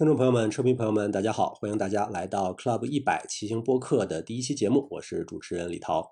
[0.00, 1.52] 听众朋友们、车迷朋友们，大家好！
[1.60, 6.10] 欢迎大家来到 Club 一百骑行播客的第一期节目，我是主持人李涛。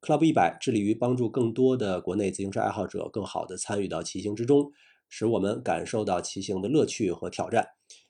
[0.00, 4.72] Club 一百致力于帮助更多的国内自行车爱好者更好地参与到骑行之中，
[5.10, 7.66] 使我们感受到骑行的乐趣和挑战。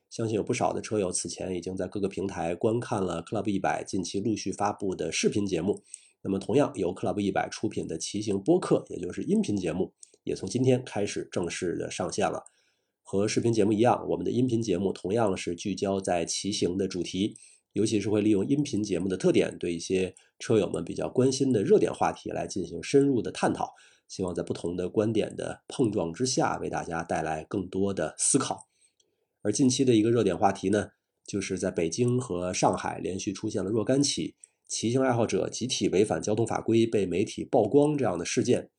[0.08, 5.82] 相信有不少的车友此前已经在各个平台观看了 Club 一百近期陆续发布的视频节目。
[6.22, 9.92] 那么，同样由 Club 一百出品的骑行播客，也就是音频节目，
[10.22, 12.44] 也从今天开始正式的上线了。
[13.12, 17.36] 和视频节目一样，我们的音频节目同样是聚焦在骑行的主题，
[17.72, 23.74] 尤其是会利用音频节目的特点，对一些车友们比较关心的热点话题来进行深入的探讨。
[24.06, 28.68] 希望在不同的观点的碰撞之下，为大家带来更多的思考。
[29.42, 30.90] 而近期的一个热点话题呢，
[31.26, 34.36] 就是在北京和上海连续出现了若干起
[34.68, 38.70] 骑行爱好者集体违反交通法规被媒体曝光这样的事件。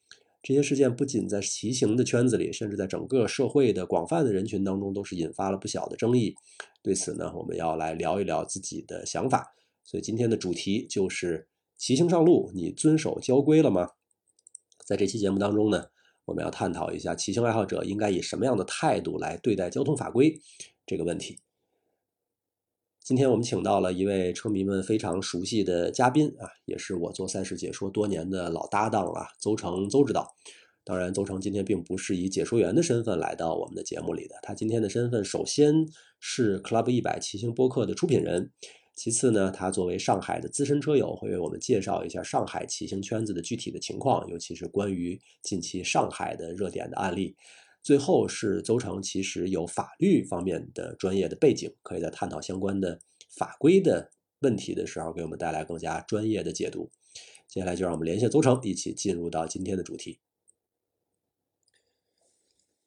[0.44, 6.34] 这些事件不仅在骑行的圈子里，甚至在整个社会的广泛的人群当中，都是引发了不小的争议。
[6.82, 9.56] 对此呢，我们要来聊一聊自己的想法。
[9.84, 13.90] 所以今天的主题就是骑行上路，你遵守交规了吗？
[14.84, 15.86] 在这期节目当中呢，
[16.26, 20.42] 我们要探讨一下骑行爱好者应该以什么样的态度来对待交通法规
[20.86, 21.38] 这个问题。
[23.04, 30.36] 今天我们请到了一位车迷们非常熟悉的嘉宾啊，也是我做赛事解说多年的老搭档了，邹成邹指导。
[30.84, 35.74] 当然，邹成今天并不是以解说员的身份来到我们的节目里的，他今天的身份首先
[36.20, 38.52] 是 Club 一百骑行播客的出品人，
[38.96, 47.36] 其次呢，他作为上海的资深车友，会为我们介绍一下上海骑行圈子的具体的情况，尤其是关于近期上海的热点的案例。
[47.84, 56.92] 最后是邹成，其实有法律方面的专业的背景，可以在探讨相关的法规的问题的时候，给我们带来更加专业的解读。
[57.48, 60.20] 接下来就让我们连线邹成，一起进入到今天的主题。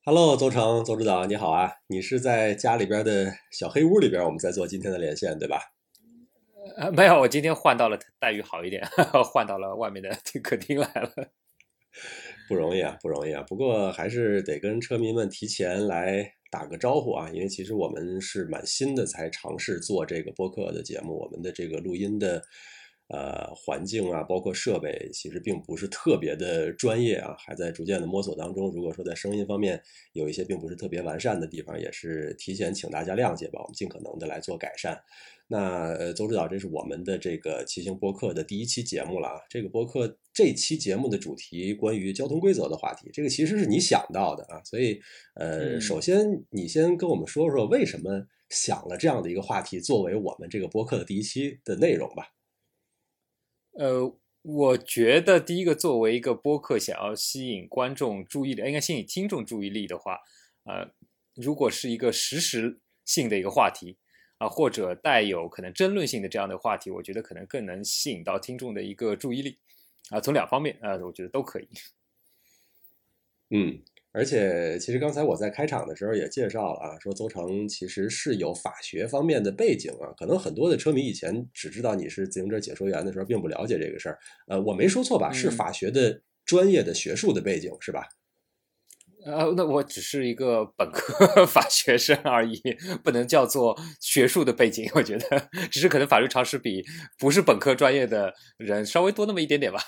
[0.05, 1.73] Hello，邹成，邹指导，你好啊！
[1.86, 5.73] 你是在家里边的小黑屋里边，我们在做今天的连线，对吧？
[6.77, 8.86] 呃，没有，我今天换到了待遇好一点，
[9.25, 10.11] 换到了外面的
[10.42, 11.30] 客厅来了。
[12.48, 13.42] 不容易啊，不容易啊！
[13.42, 21.18] 不过还是得跟车迷们提前来打个招呼啊，因为其实我们是蛮新的，才尝试做这个播客的节目。
[21.18, 22.42] 我们的这个录音的
[23.09, 28.70] 呃环境啊，包括设备，其实并不是特别的专业啊，还在逐渐的摸索当中。
[28.73, 29.83] 如果说在声音方面
[30.13, 34.98] 有一些并不是特别完善的地方，也是提前请大家谅解吧，我们尽可能的来做改善。
[35.47, 39.41] 那呃，邹指导，这是我们的这个骑行播客的第一期节目了啊。
[39.51, 44.63] 这个播客这期节目的主题关于交通规则的话题，这个其实是你想到的啊。
[44.65, 44.98] 所以
[45.35, 52.29] 呃，首先你先跟我们说说为什么想了这样的一个话题作为我们这个播客的第一期的内容吧。
[53.79, 60.20] 呃，我觉得第一个作为一个播客，想要吸引观众注意力，应该吸引听众注意力的话，
[60.64, 60.90] 呃，
[61.35, 63.96] 如果是一个实时性的一个话题。
[64.39, 69.61] 啊，或者带有可能争论性的这样的话题，我觉得可能更能吸引到听众的一个注意力。
[70.11, 71.68] 啊，从两方面啊，我觉得都可以。
[73.51, 73.80] 嗯，
[74.14, 84.19] 而且其实刚才我在开场的时候也介绍了啊，说邹城其实是有法学方面的背景啊，可能很多的车迷以前只知道你是自行车解说员的时候，并不了解这个事儿。
[84.47, 85.33] 呃，我没说错吧？
[85.35, 88.07] 是法学的专业的学术的背景是吧？
[89.27, 92.61] 呃，那我只是一个本科 法学生而已，
[93.03, 94.89] 不能叫做学术的背景。
[94.95, 96.85] 我觉得，只是可能法律常识比
[97.19, 99.80] 不是本科专业的人稍微多那么一点点吧。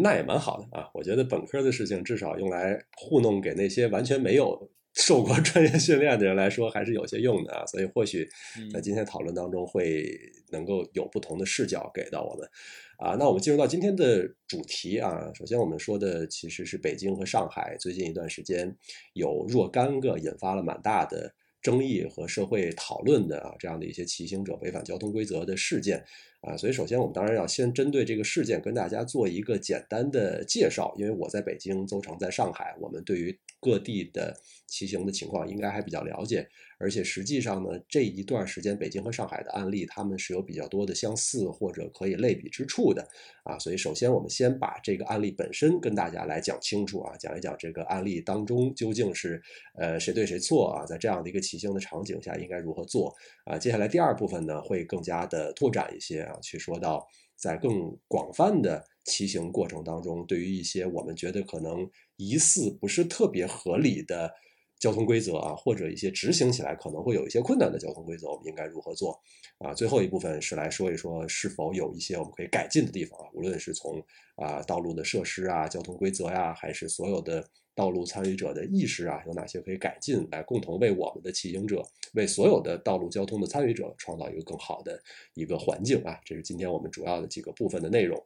[0.00, 7.66] 那也蛮好的啊，我觉得本科的事情至少用来糊弄给那些完全没有 受过专业训练的人来说，还是有些用的啊。
[7.66, 8.28] 所以或许
[8.72, 10.04] 在今天讨论当中会
[10.52, 12.48] 能够有不同的视角给到我们。
[12.96, 15.30] 啊，那我们进入到今天的主题啊。
[15.34, 18.72] 首先，我们说的其实是北京和上海最近一段时间
[19.14, 26.04] 有若干个引发了蛮大的争议和社会讨论的啊这样的一些骑行者违反交通规则的事件
[26.42, 26.56] 啊。
[26.56, 34.36] 所以，首先我们当然要先针对这个事件跟大家做一个简单的介绍，因为我在北京，邹城在上海，我们对于各地的
[34.74, 36.44] 骑行的情况应该还比较了解。
[36.80, 43.06] 而且实际上呢，这一段时间北京和上海的案例，他们是有比较多的相似或者可以类比之处的
[43.44, 43.56] 啊。
[43.60, 49.40] 所以首先我们先把这个案例本身跟大家来讲清楚啊，讲一讲这个案例当中究竟是
[49.78, 53.56] 呃谁对谁错啊，在这样的一个骑行的场景下应该如何做啊。
[53.56, 57.06] 接下来第二部分呢会更加的拓展一些啊，去说到
[57.36, 64.34] 在更广泛的骑行过程当中，对于一些我们觉得可能疑似不是特别合理的。
[64.78, 69.18] 交通规则啊，或者一些执行起来可能会有一些困难的交通规则，我们应该如何做？
[69.58, 74.04] 啊，最后一部分是来说一说是否有一些我们可以改进的地方啊，无论是从
[74.36, 77.42] 啊道路的设施啊、交通规则呀，还是所有的
[77.74, 81.82] 道路参与者的意识啊，有哪些可以改进，来共同为我们的骑行者、
[82.12, 85.00] 为所有的道路交通的参与者创造一个更好的
[85.34, 86.20] 一个环境啊。
[86.24, 88.22] 这是今天我们主要的几个部分的内容。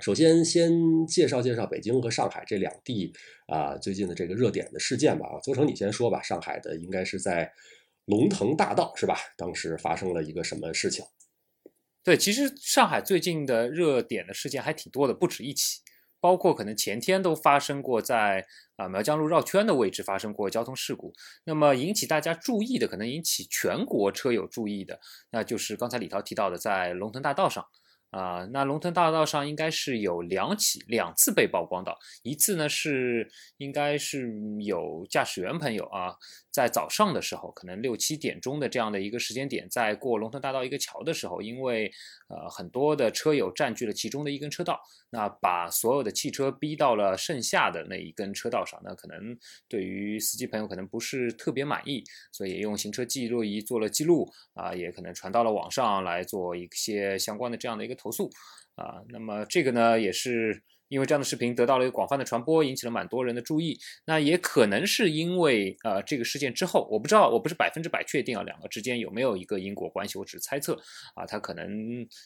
[0.00, 3.12] 首先，先介绍介绍北京和上海这两地
[3.46, 5.26] 啊最近的这个热点的事件吧。
[5.26, 6.22] 啊，邹成你先说吧。
[6.22, 7.52] 上海的应该是在
[8.06, 9.16] 龙腾大道是吧？
[9.36, 11.04] 当时发生了一个什么事情？
[12.02, 15.80] 对，其实上海最近的热点的事件还挺多的，不止一起，
[16.18, 21.12] 包括可能前天都发生过在啊苗江路绕圈的位置发生过交通事故。
[21.44, 24.98] 那么引起大家注意的，可能引起全国车友注意的，
[25.30, 27.66] 那就是刚才李涛提到的，在龙腾大道上。
[28.10, 34.28] 啊，那龙腾大道上应该是有两起、两次被曝光到，一次呢是应该是
[34.60, 36.14] 有驾驶员朋友啊。
[36.52, 41.90] 在早上的时候，可能六七点钟的这样的一个时间点，在过龙腾大道一个桥的时候，因为
[42.28, 44.80] 呃很多的车友占据了其中的一根车道，
[45.10, 49.38] 那把所有的汽车逼到了剩下的那一根车道上，那可能
[49.68, 52.02] 对于司机朋友可能不是特别满意，
[52.32, 58.28] 所以也用行车记录仪做了记录啊，也可能传到了网上来做一些相关的这样的一个投诉
[58.74, 59.02] 啊。
[59.08, 60.62] 那么这个呢也是。
[60.90, 63.78] 因为这样的视频得到了一个广泛的传播，引起了蛮多人的注意。
[64.04, 70.74] 那也可能是因为呃这个事件之后，我不知道，我不是百分之百确定啊，两个之间有没有一个因果关系，我只是猜测
[71.14, 71.24] 啊。
[71.24, 71.70] 他可能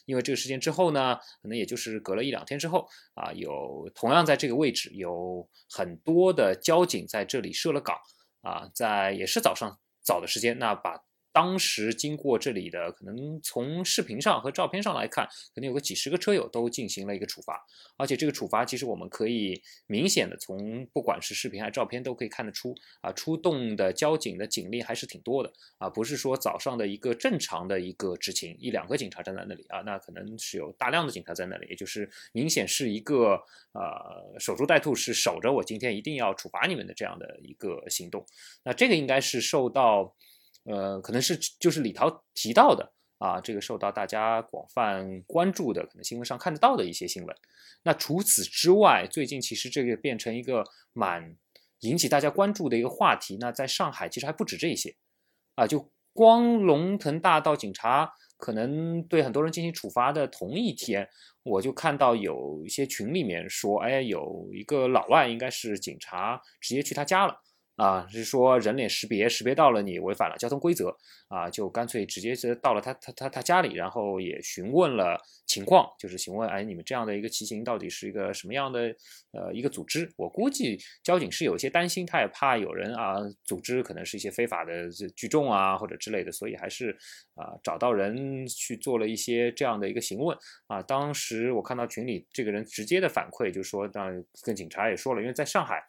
[0.05, 7.95] 因为这个事件之后呢，可能也就是隔了一两天之后啊，有同样在这个位置有很多的交警在这里设了岗
[8.41, 11.05] 啊，在也是早上早的时间，那把。
[11.35, 17.61] 当时经过这里的，可能从视频上和照片上来看，可能有个几十个车友都进行了一个处罚，
[17.97, 33.37] 而且这个处罚其实我们可以明显的从不管是视频还是照片都可以看得出，啊，出动的交警的警力还是挺多的，啊，不是说早上的一个正常的一个执勤，一两个警察站在那里啊，那可能是有大量的警察在那里，也就是明显是一个
[33.73, 38.25] 呃守株待兔，是守着我今天一定要处罚你们的这样的一个行动，
[38.63, 40.15] 那这个应该是受到。
[40.65, 47.35] 呃，可能是就是李涛提到的啊，这个受到大家广泛关注的，可能新闻上看得到的一些新闻。
[47.83, 51.35] 那除此之外，最近其实这个变成一个蛮
[51.81, 53.37] 引起大家关注的一个话题。
[53.39, 54.95] 那在上海其实还不止这些
[55.53, 61.07] 啊，就光龙腾大道警察可能对很多人进行处罚的同一天，
[61.43, 67.39] 我就看到有一些群里面说，哎，有一个老外应该是警察直接去他家了。
[67.75, 70.95] 啊，是说人脸识别识别到了你违反了交通规则
[71.27, 78.95] 啊，就干脆直接是到了他他他他家里，然后也询问了情况，就是询问哎，你们这样的一个骑行到底是一个什么样的
[79.33, 80.09] 呃一个组织？
[80.15, 86.97] 我估计交警是有些担心，他也怕有人啊组织可能是一些非法的聚众啊或者之类的，所以还是
[87.33, 90.37] 啊找到人去做了一些这样的一个询问
[90.67, 90.81] 啊。
[90.81, 95.83] 当时我看到群里这个人直接的反馈就是说，当跟警察也说了，因为在上海。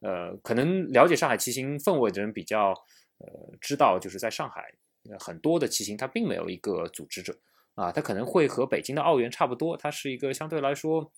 [0.00, 2.70] 呃，可能了解上海骑行氛围的人比较，
[3.18, 4.72] 呃，知道就是在上海，
[5.18, 7.36] 很多的骑行它并没有一个组织者
[7.74, 11.12] 啊，它可能会和北京的奥园差不多，它是一个相对来说，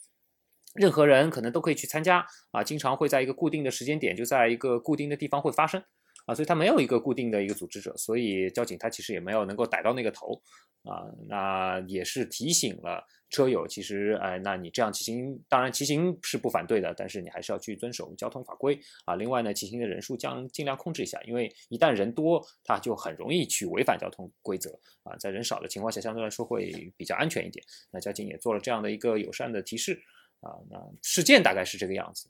[0.75, 5.83] 任何人可能都可以去参加啊，经常会在一个固定的时间点，就在一个固定的地方会发生
[6.27, 10.41] 啊，所以它没有一个固定的一个组织者，所以交警他其实也没有能够逮到那个头
[10.85, 13.05] 啊，那也是提醒了。
[13.31, 19.15] 车友其实，哎，那你这样骑行，当然骑行是不反对的，但是你还是要去遵守交通法规啊。
[19.15, 25.17] 另外呢，骑行的人数将尽量控制一下，因为一旦人多，他就很容易去违反交通规则啊。
[25.17, 27.65] 在人少的情况下，相对来说会比较安全一点。
[27.93, 30.03] 那交警也做了这样的一个友善的提示
[30.41, 30.51] 啊。
[30.69, 32.29] 那事件大概是这个样子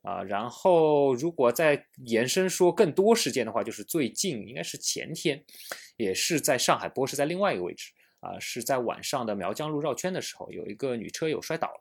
[0.00, 0.22] 啊。
[0.22, 5.44] 然后如果再延伸说更多事件的话，就是最近应该是前天，
[5.98, 7.92] 也是在上海，不过是在另外一个位置。
[8.20, 11.80] 啊，是在晚上的苗江路绕圈的时候，有一个女车友摔倒了。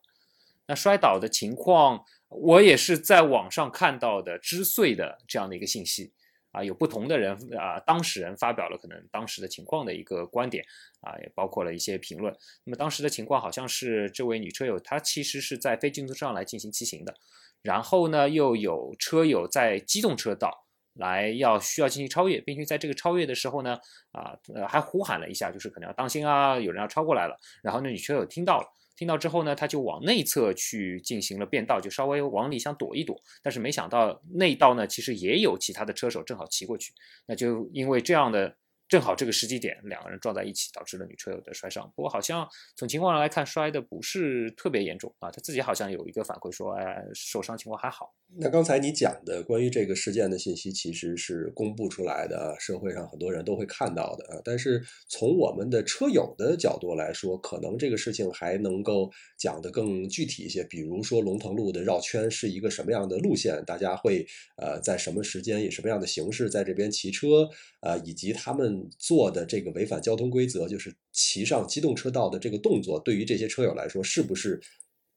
[0.67, 6.11] 那摔倒的情况，我也是在网上看到的，知碎的这样的一个信息。
[6.51, 10.65] 啊，有不同的人啊，当事人发表了可能当时的情况的一个观点。
[11.01, 12.35] 啊，也包括了一些评论。
[12.63, 17.15] 那么当时的情况好像是这位女车友她其实是在非机动车上来进行骑行的，
[17.61, 20.66] 然后呢又有车友在机动车道。
[20.97, 23.77] 来要需要进行超越，并且在这个超越的时候呢，
[24.11, 27.37] 啊，呃，还呼喊了一下，就是可能要当心啊，有人要超过来了。
[27.63, 33.15] 然后呢，女车友听到了，听到之后呢，他就往内侧去进行了变道，就稍微往里想躲一躲。
[33.43, 36.91] 但是没想到内道呢，其实也有其他的车手正好骑过去，
[37.27, 38.55] 那就因为这样的
[38.87, 41.91] 正好这个时机点，两个人撞在一起，导致了女车友的摔伤。
[41.95, 45.29] 不过好像从情况上来看，摔的不是特别严重啊。
[45.29, 48.13] 他自己好像有一个反馈说，哎，受伤情况还好。
[48.39, 54.41] 那刚才你讲的关于这个事件的信息，其实是公布出来的，社会上很多人都会看到的啊。
[54.43, 60.63] 但是从我们的车友的角度来说，可能这个事情还能够讲得更具体一些。
[60.65, 64.25] 比如说龙腾路的绕圈是一个什么样的路线，大家会
[64.57, 74.61] 呃在什么时间以什么样的形式在这边骑车，呃，以及他们做的这个违反交通规则，就是骑上机动车道的这个动作，对于这些车友来说，是不是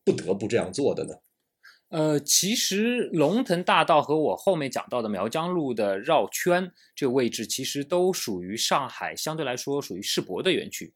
[0.05, 1.15] 不得不这样做的呢？
[1.89, 10.95] 呃，其实龙腾大道和我后面讲到的苗江路的绕圈这个位置，其实都属于上海相对来说属于世博的园区，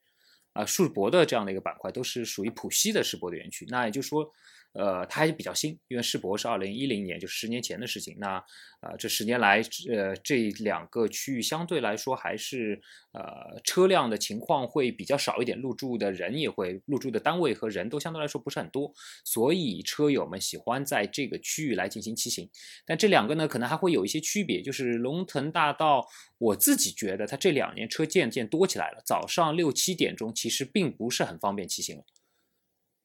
[0.52, 3.66] 啊，世博的这样的一个板块，都是属于浦西的世博的园区。
[3.68, 4.30] 那也就是说。
[4.74, 8.16] 呃，它还是比较新，因为世博是二零一零年，就十年前的事情。
[8.18, 8.42] 那
[8.80, 12.78] 呃，这十年来，呃，这两个区域相对来说还是
[13.12, 18.92] 呃车辆的情况会比较少一点，入住的人也会入住的单位和人都相对来说不是很多，
[19.24, 22.50] 所以车友们喜欢在这个区域来进行骑行。
[22.84, 32.04] 但这两个呢，可能还会有一些区别，就是龙腾大道，我自己觉得它这两年车渐渐多起来了，早上六七点钟其实并不是很方便骑行了。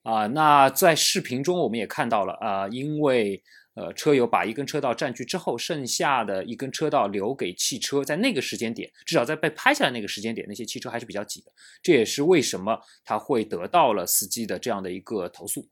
[0.02, 3.42] 啊，那在视频中我们也看到了啊，因为
[3.74, 11.52] 呃车友把一根车道占据之后，剩下的一根车道留给汽车，在那个时间点，至少在被拍下来那个时间点，那些汽车还是比较挤的。
[11.82, 15.68] 这也是为什么他会得到了司机的这样的一个投诉。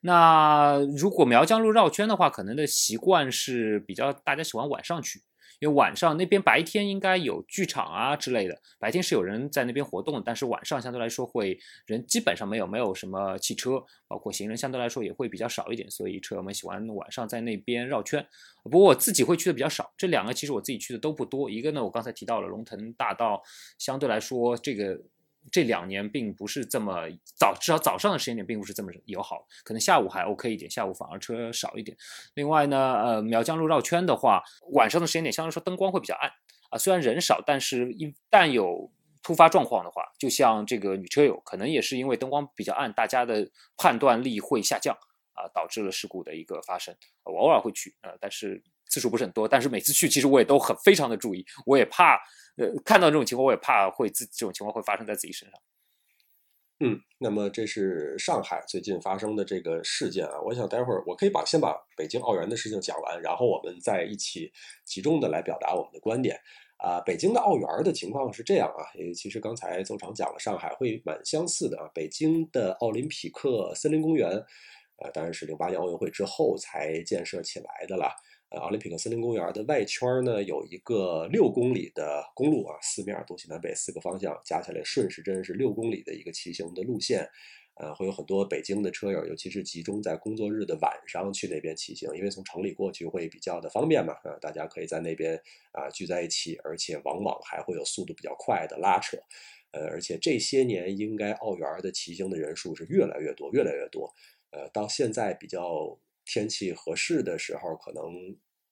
[0.00, 5.22] 那如果苗江路绕圈的话，可能的习惯是比较大家喜欢晚上去。
[5.60, 18.24] 因为晚上那边白天应该有剧场啊之类的，白天是有人在那边活动，但是晚上相对来说会人基本上没有，没有什么汽车，包括行人相对来说也会比较少一点，所以车友们喜欢晚上在那边绕圈。
[18.64, 21.50] 不过我自己会去的比较少，这两个其实我自己去的都不多。
[21.50, 23.42] 一个呢，我刚才提到了龙腾大道，
[23.78, 25.00] 相对来说这个。
[25.50, 31.96] 这两年并不是这么早，至少早上的时间点并不是这么友好，可能下午还 OK 一点，下午反而车少一点。
[32.34, 36.30] 另外呢，呃，苗江路绕圈的话，晚上的时间点相对来说灯光会比较暗
[36.70, 38.90] 啊，虽然人少，但是一旦有
[39.22, 44.96] 突发状况的话，就像这个女车友，可能也是因为灯光比较暗，大家的判断力会下降
[45.32, 46.94] 啊，导致了事故的一个发生。
[47.24, 52.18] 我偶尔会去，呃，但是次数不是很多，但是每次去其实我也都很非常的注意，我也怕。
[52.56, 55.60] 呃，看到这种情况，我也怕会自这种情况会发生在自己身上。
[56.80, 60.40] 嗯，那么这是上海最近发生的这个事件啊。
[60.44, 64.52] 我想待会儿我可以把先把北京奥园的事情讲完，然后我们再一起
[64.84, 66.36] 集中的来表达我们的观点
[66.78, 67.00] 啊。
[67.02, 68.82] 北京的奥园的情况是这样啊，
[69.14, 71.88] 其实刚才邹长讲了，上海会蛮相似的啊。
[71.94, 74.30] 北京的奥林匹克森林公园，
[74.96, 78.12] 呃，当然是零八年奥运会之后才建设起来的了。
[78.50, 87.28] 呃，奥林匹克森林公园的外圈呢，有一个六公里的公路啊，四面东西南北四个方向加起来顺时针是六公里的一个骑行的路线。
[87.74, 94.14] 呃，会有很多北京的车友，尤其是集中在工作日的晚上去那边骑行，因为从城里过去会比较的方便嘛。
[94.24, 95.40] 啊，大家可以在那边
[95.72, 99.18] 啊聚在一起，而且往往还会有速度比较快的拉扯。
[99.72, 104.12] 呃，而且这些年应该奥园的骑行的人数是越来越多，越来越多。
[104.50, 105.98] 呃，到现在比较。
[106.28, 108.04] 天气合适的时候，可能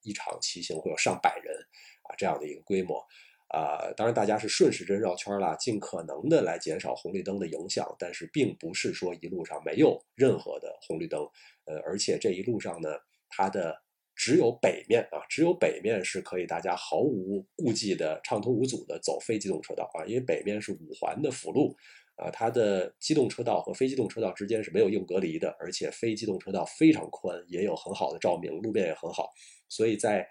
[0.03, 1.57] 一场骑行会有上百人
[2.03, 3.03] 啊，这样的一个规模
[3.49, 3.91] 啊。
[3.97, 7.97] 当然，大家是顺时针绕圈啦，尽可能的来减少红绿灯的影响。
[7.99, 11.27] 但是，并不是说一路上没有任何的红绿灯。
[11.65, 12.91] 呃，而且这一路上呢，
[13.31, 13.83] 它的
[14.15, 21.75] 只有北面啊，只有北面是可以大家毫无顾忌的畅通无阻的走非机动车道啊，因为北面是五环的辅路。
[22.17, 29.31] 啊，它的机动车道和非机动车道之间是没有硬隔离的，而且非机动车道非常宽，也有很好的照明，路面也很好，
[29.69, 30.27] 所以在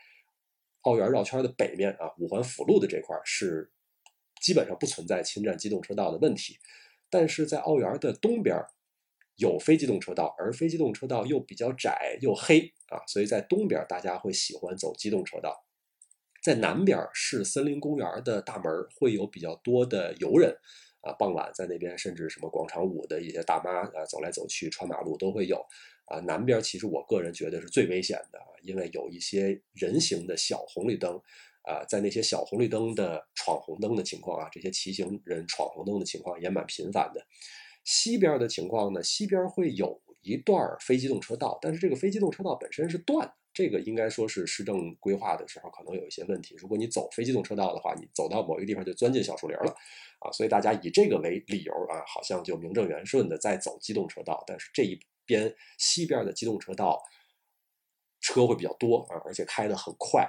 [0.82, 3.72] 奥园绕圈的北面啊，五环辅路的这块是
[4.42, 6.58] 基本上不存在侵占机动车道的问题。
[7.10, 8.56] 但是在奥园的东边
[9.36, 15.66] 有非机动车道，而非机动车道又比较窄又黑啊，所以在东边大家会喜欢走机动车道。
[16.42, 18.66] 在南边是森林公园的大门，
[18.96, 20.58] 会有比较多的游人。
[21.06, 25.64] 啊，傍晚在那边，甚至什么广场舞的一些大妈啊，走来走去，穿马路都会有。
[26.06, 31.20] 啊，南边其实我个人觉得是最危险的，因为有一些人行的小红绿灯，
[31.64, 37.26] 啊，在那些小红绿灯的闯红灯的情况啊，这些骑行人闯红灯的情况也蛮频繁的。
[37.84, 43.34] 西边的情况呢，西边会有一段非机动车道，但是这个非机动车道本身是断的。
[43.52, 46.56] 这个应该说是市政规划的时候可能有一些问题。
[46.58, 49.74] 如果你走非机动车道的话，你走到某一个地方就钻进小树林了，
[50.32, 54.44] 所以大家以这个为理由啊，好像就名正言顺的在走机动车道。
[54.48, 57.02] 但是这一边西边的机动车道
[58.22, 60.28] 车会比较多啊，而且开得很快，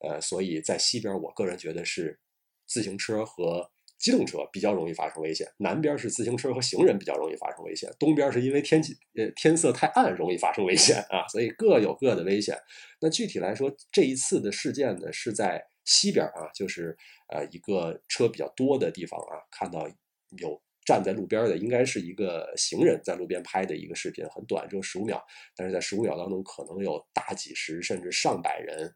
[0.00, 2.18] 呃，所以在西边我个人觉得是
[2.66, 12.56] 自行车和机动车比较容易发生危险，南边是自行车和行人比较容易发生危险，东边是因为天气呃天色太暗容易发生危险啊，所以各有各的危险。
[13.00, 16.94] 那具体来说，这一次的事件呢是在西边啊，就是
[17.28, 19.88] 呃一个车比较多的地方啊，看到
[20.36, 25.24] 有站在路边的，应该是一个行人在路边拍的一个视频，很短，只有十五秒，
[25.56, 28.94] 但是在十五秒当中可能有大几十甚至上百人。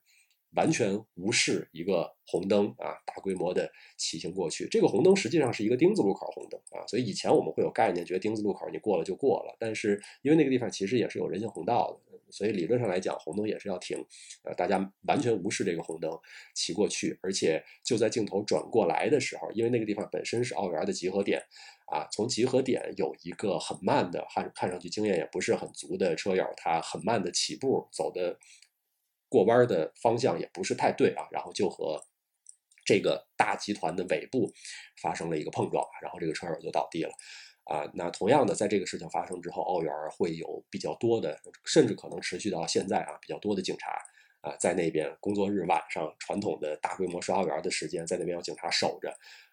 [0.55, 4.69] 完全无视一个红灯啊，大规模的骑行过去。
[4.71, 9.57] 这个红灯实际上是一个丁字路口红灯啊，所以以前我们会有概念，觉得丁字路口你过了就过了。
[9.59, 14.05] 但是因为那个地方其实也是有人行横道的，所以理论上来讲，红灯也是要停。
[14.45, 16.11] 呃，大家完全无视这个红灯
[16.55, 21.43] 骑过去，而且就在镜头转过来的时候，因为那个地方本身是奥园的集合点
[21.87, 28.39] 啊，从集合点有一个很慢的，看看上去经验也不是很足的车友，他很慢的起步走的。
[29.33, 31.99] 过弯的方向也不是太对啊，然后就和
[32.85, 34.53] 这个大集团的尾部
[35.01, 37.11] 发生了一个碰撞，然后这个车手就倒地了
[37.65, 37.91] 啊。
[37.95, 43.97] 那同样的，在这个事情发生之后，奥园会有比较多的，甚至可能持续到现在啊，比较多的警察
[44.43, 49.11] 啊，在那边工作日晚上传统的大规模刷奥园的时间，在那边有警察守着。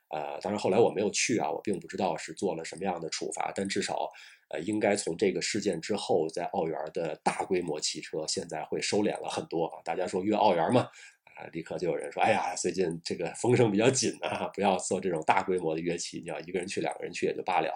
[0.10, 4.12] 呃，当然后来我没有去啊，我并不知道是做了什么样的处罚，但至少。
[4.50, 9.80] 呃，应该从这个事件之后，在奥园的大规模骑车现在会收敛了很多啊。
[9.86, 10.90] 大家说约奥园嘛，
[11.36, 17.70] 啊，立刻就有人说，哎呀，最近这个风声比较紧啊，不要做这种大规模的约骑，你要一个人去、两个人去也就罢了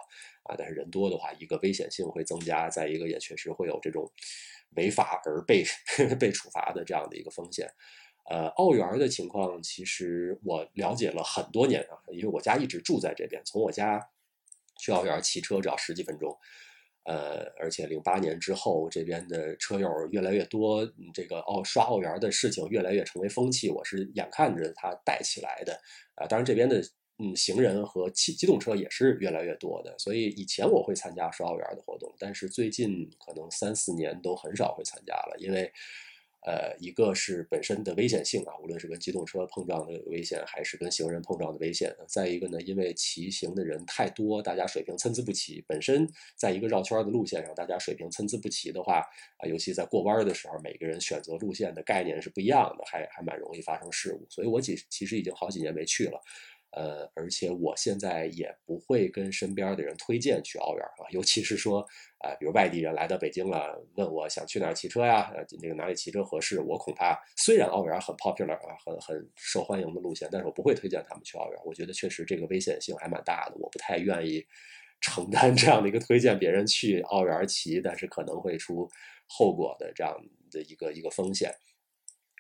[0.46, 0.56] 啊。
[0.58, 4.12] 但是人多的话，一个危险性会增加，再一个也确实会有这种
[4.76, 5.64] 违法而被
[6.20, 7.70] 被处罚的这样的一个风险。
[8.32, 14.10] 呃，奥园的情况其实我了解了很多年啊，因为我家一直住在这边，从我家。
[14.80, 16.36] 去奥园骑车只要十几分钟，
[17.06, 25.74] 呃，而且零八年之后，这边的车友越来越多，这个奥刷奥园的事情越来越成为风气，我是眼看着它带起来的，
[26.16, 26.82] 啊，当然这边的
[27.20, 35.72] 嗯行人和汽机动车也是越来越多的，所以以前我会参加刷奥园的活动，但是最近可能三四年都很少会参加了，因为。
[36.46, 41.96] 呃，一个是本身的危险性啊，无论是跟机动车碰撞的危险，还是跟行人碰撞的危险。
[42.08, 45.64] 再一个呢，因为骑行的人太多，大家水平参差不齐。
[45.68, 49.02] 本身在一个绕圈的路线上，大家水平参差不齐的话，
[49.38, 54.26] 啊，尤其在过弯的时候，每个人选择路线的概念是不一样的，还还蛮容易发生事故。
[54.30, 56.22] 所以我几其实已经好几年没去了。
[56.76, 61.86] 呃，而且我现在也不会跟身边的人推荐去奥园啊，尤其是说，
[62.18, 65.32] 啊，比如外地人来到北京了，问我想去哪儿骑车呀？
[65.36, 66.60] 呃，那个哪里骑车合适？
[66.60, 71.62] 我恐怕虽然奥园很 popular 啊，很很受欢迎的路线，但是我不会推荐他们去奥园。
[71.64, 74.44] 我觉得确实这个危险性还蛮大的，我不太愿意
[75.00, 78.90] 承担这样的一个推荐别人去奥园骑，但是可能会出
[79.28, 80.18] 后果的这样
[80.50, 81.54] 的一个一个风险。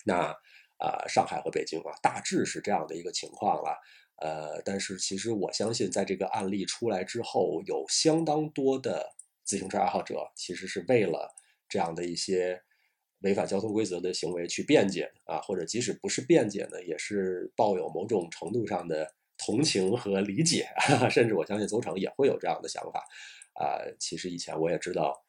[0.05, 0.35] 那
[0.79, 3.77] 啊，上海和北京啊，大致是这样的一个情况了。
[4.21, 11.33] 呃，但是其实我相信，在这个案例出来之后，有相当多的自行车爱好者其实是为了
[11.67, 12.61] 这样的一些
[13.19, 20.67] 违反交通规则的行为去辩解啊，或者即使不是辩解呢，也是抱有某种程度上的同情和理解，
[21.11, 23.03] 甚至我相信邹成也会有这样的想法
[23.55, 23.81] 啊。
[23.99, 25.21] 其实以前我也知道，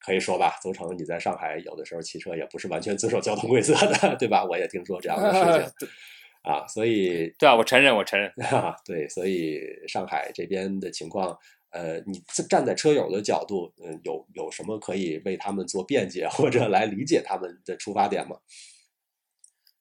[0.00, 4.44] 可以说吧，邹成你在上海有的时候骑车也不是完全遵守交通规则的，对吧？
[4.44, 5.88] 我也听说这样的事情。
[6.48, 8.32] 啊，所以对啊，我承认，我承认。
[8.86, 18.38] 对，所以上海这边的情况，呃，你站在车友的角度，嗯，有有什么可以为他们做辩解或者来理解他们的出发点吗？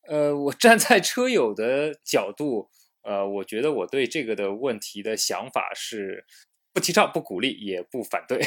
[0.09, 2.69] 呃，我站在车友的角度，
[3.03, 6.25] 呃，我觉得我对这个的问题的想法是
[6.73, 8.41] 不提倡、不鼓励、也不反对，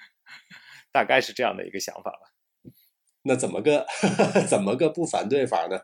[0.90, 2.72] 大概是这样的一个想法吧。
[3.24, 3.86] 那怎么个
[4.48, 5.78] 怎么个不反对法呢？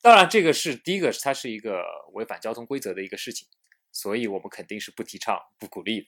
[0.00, 1.82] 当然，这个是第一个，它是一个
[2.12, 3.48] 违反交通规则的一个事情，
[3.92, 6.06] 所以我们肯定是不提倡、不鼓励的。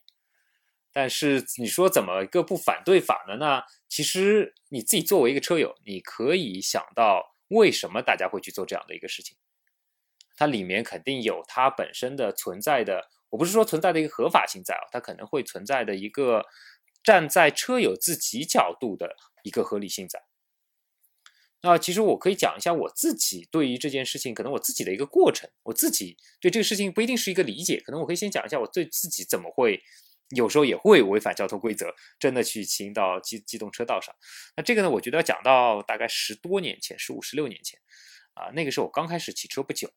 [0.92, 3.36] 但是你说怎么一个不反对法呢？
[3.36, 9.36] 那其实你自己作为一个车友，你可以想到为什么大家会去做这样的一个事情？
[10.36, 16.44] 它里面肯定有它本身的存在的，我不是说存在的一个合法性在啊，它可能会存在的一个
[17.02, 20.22] 站在车友自己角度的一个合理性在。
[21.62, 29.82] 那其实我可以讲一下我自己对于这件事情，可能我自己的一个过程，我自己对这个事情不一定是一个理解，可能我可以先讲一下我对自己怎么会
[30.36, 34.14] 有时候也会违反交通规则，真的去骑到机机动车道上。
[34.56, 37.78] 那这个呢，我觉得要讲到大概十多年前，十五十六年前
[38.32, 39.90] 啊，那个时候我刚开始骑车不久，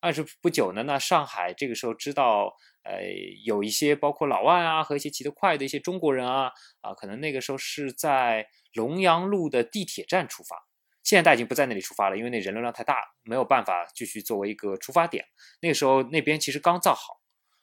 [0.00, 3.02] 二十不久呢，那上海这个时候知道，呃，
[3.44, 6.50] 有一些包括老外啊和一些骑得快的一些中国人啊
[6.80, 10.69] 啊，可能那个时候是在龙阳路的地铁站出发。
[11.10, 15.24] 现在他已经不在那里出发了，因为那人流量太大了，没有办法继续作为一个出发点。
[15.60, 17.20] 那个时候那边其实刚造好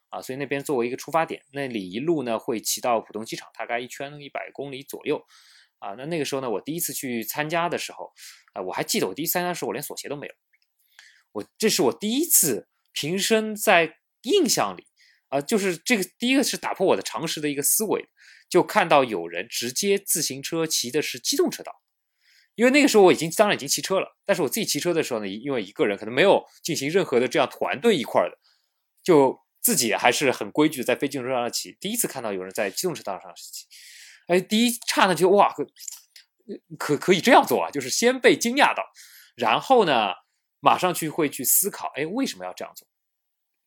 [0.09, 5.25] 啊，所以那边作为一个出发点，那里一路呢会骑到浦东机场，大概一圈一百公里左右
[5.79, 5.93] 啊。
[5.97, 8.11] 那那个时候呢，我第一次去参加的时候，
[8.51, 10.33] 啊，我还记得我第一次参加的时候，我连锁鞋都没有。
[11.31, 14.87] 我这是我第一次平生在印象里
[15.29, 18.09] 啊，就是这个第一个是打破我的常识的一个思维，
[18.49, 21.81] 就看到有人直接自行车骑的是机动车道。
[22.57, 28.35] 因为那个时候我已经当然已经骑车了，但是我自己骑车的时候呢，因为一个人可能没有进行任何的这样团队一块的，
[29.03, 31.77] 就自己还是很规矩的在非机动车道上骑。
[31.79, 33.67] 第一次看到有人在机动车道上骑，
[34.25, 35.67] 哎，第一刹那就哇，可
[36.79, 38.83] 可可以这样做啊，就是先被惊讶到，
[39.35, 40.13] 然后呢，
[40.59, 42.87] 马上去会去思考，哎，为什么要这样做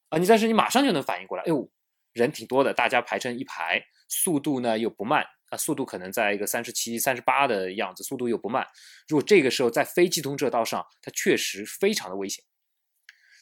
[0.08, 0.18] 啊？
[0.18, 1.70] 你但是你马上就能反应过来，哎呦，
[2.12, 5.24] 人挺多的，大家排成一排，速度呢又不慢。
[5.50, 8.66] 啊，速度可能在一个三十七、三十八的样子，速度又不慢。
[9.06, 12.44] 如果这个时候在非机动车道上，它确实非常的危险。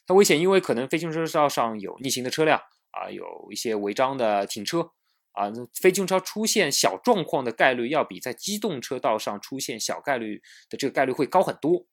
[0.06, 2.58] 它危险，因为可能非机动车道上有逆行的车辆
[2.90, 4.90] 啊，有一些违章的停车
[5.32, 11.86] 啊，非机动车出现小状况的概率要比在机动车道上出现小概率的这个概率会高很多。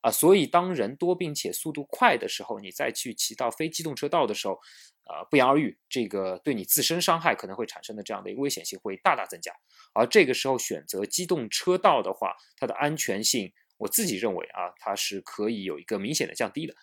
[0.00, 4.58] 啊，所以当人多并且速度快的时候，你再去骑到非机动车道的时候，
[5.06, 9.52] 呃，不言而喻，这个对你自身伤害可能会产生的这样的一个危险性会大大增加。
[9.92, 16.74] 而这个时候选择机动车道的话，它的安全性，我自己认为啊，它是可以有一个明显的降低的。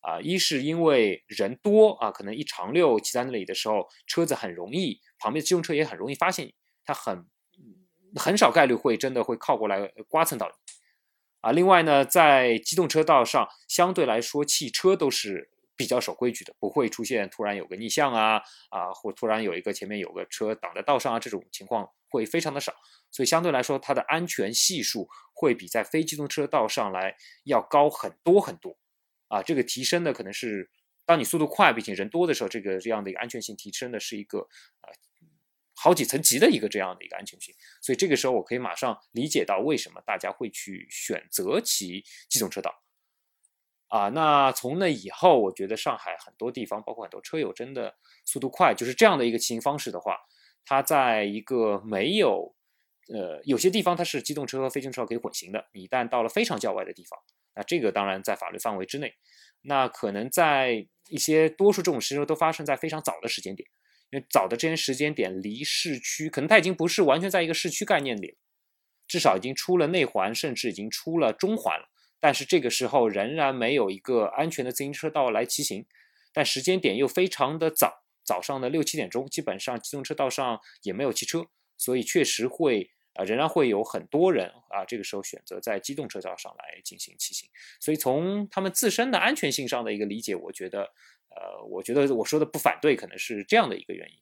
[0.00, 7.26] 啊，一是因为人多啊，可能一长溜骑在那里的时候，车子很容易，旁边的机动车也很容易发现你，它很
[8.16, 10.54] 很少概率会真的会靠过来刮蹭到你。
[11.42, 22.74] 啊，另外呢，在机动车道上，相对来说，汽车都是比较守规矩的，不会出现突然有个逆向啊，啊，或突然有一个前面有个车挡在道上啊，这种情况会非常的少，
[23.10, 28.76] 所以相对来说，它的安全系数会比在非机动车道上来要高很多很多，
[29.28, 30.70] 啊，这个提升的可能是
[31.06, 34.40] 当你速度快并且人多的时候，这个这样的一个安全性提升的是一个
[34.82, 34.92] 啊。
[35.82, 42.82] 好几层级的一个这样的一个安全性，所以这个时候我可以马上理解到为什么大家会去选择骑机动车道
[43.90, 44.08] 啊。
[44.08, 50.16] 那从那以后，我觉得上海很多地方，包括很多车友，真的速度快，就是这样的一个骑行方式的话，
[50.64, 52.54] 它在一个没有
[53.12, 55.62] 呃有些地方它是机动车和非机动车可以混行的。
[55.74, 57.18] 一旦到了非常郊外的地方，
[57.54, 59.12] 那这个当然在法律范围之内，
[59.60, 63.68] 那可能在一些多数这种事情都发生在非常早的时间点。
[64.12, 68.36] 因为早的这些时间点离市区，可能它已经不是完全在一个市区概念里，
[69.06, 71.88] 至少已经出了内环，甚至已经出了中环了。
[72.20, 75.86] 但是这个时候仍然没有一个安全的自行车道来骑行，
[76.32, 87.48] 但时间点又非常的早，早上的六七点钟，基本上机动车道上也没有汽车，所以确实会啊，仍然会有很多人啊，这个时候选择在机动车道上来进行骑行。
[87.80, 90.92] 所以从他们自身的安全性上的一个理解，我觉得。
[91.32, 94.16] 呃，我觉得我说的不反对，可能是这样的一个原因。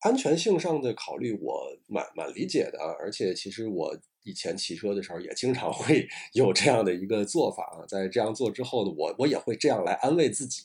[0.00, 2.80] 安全性上的考虑，我蛮蛮理解的。
[2.98, 7.86] 而且，其实我以前骑车的时候，也经常会 有这样的一个做法啊。
[7.86, 10.62] 在这样做之后呢，我我也会这样来安慰自己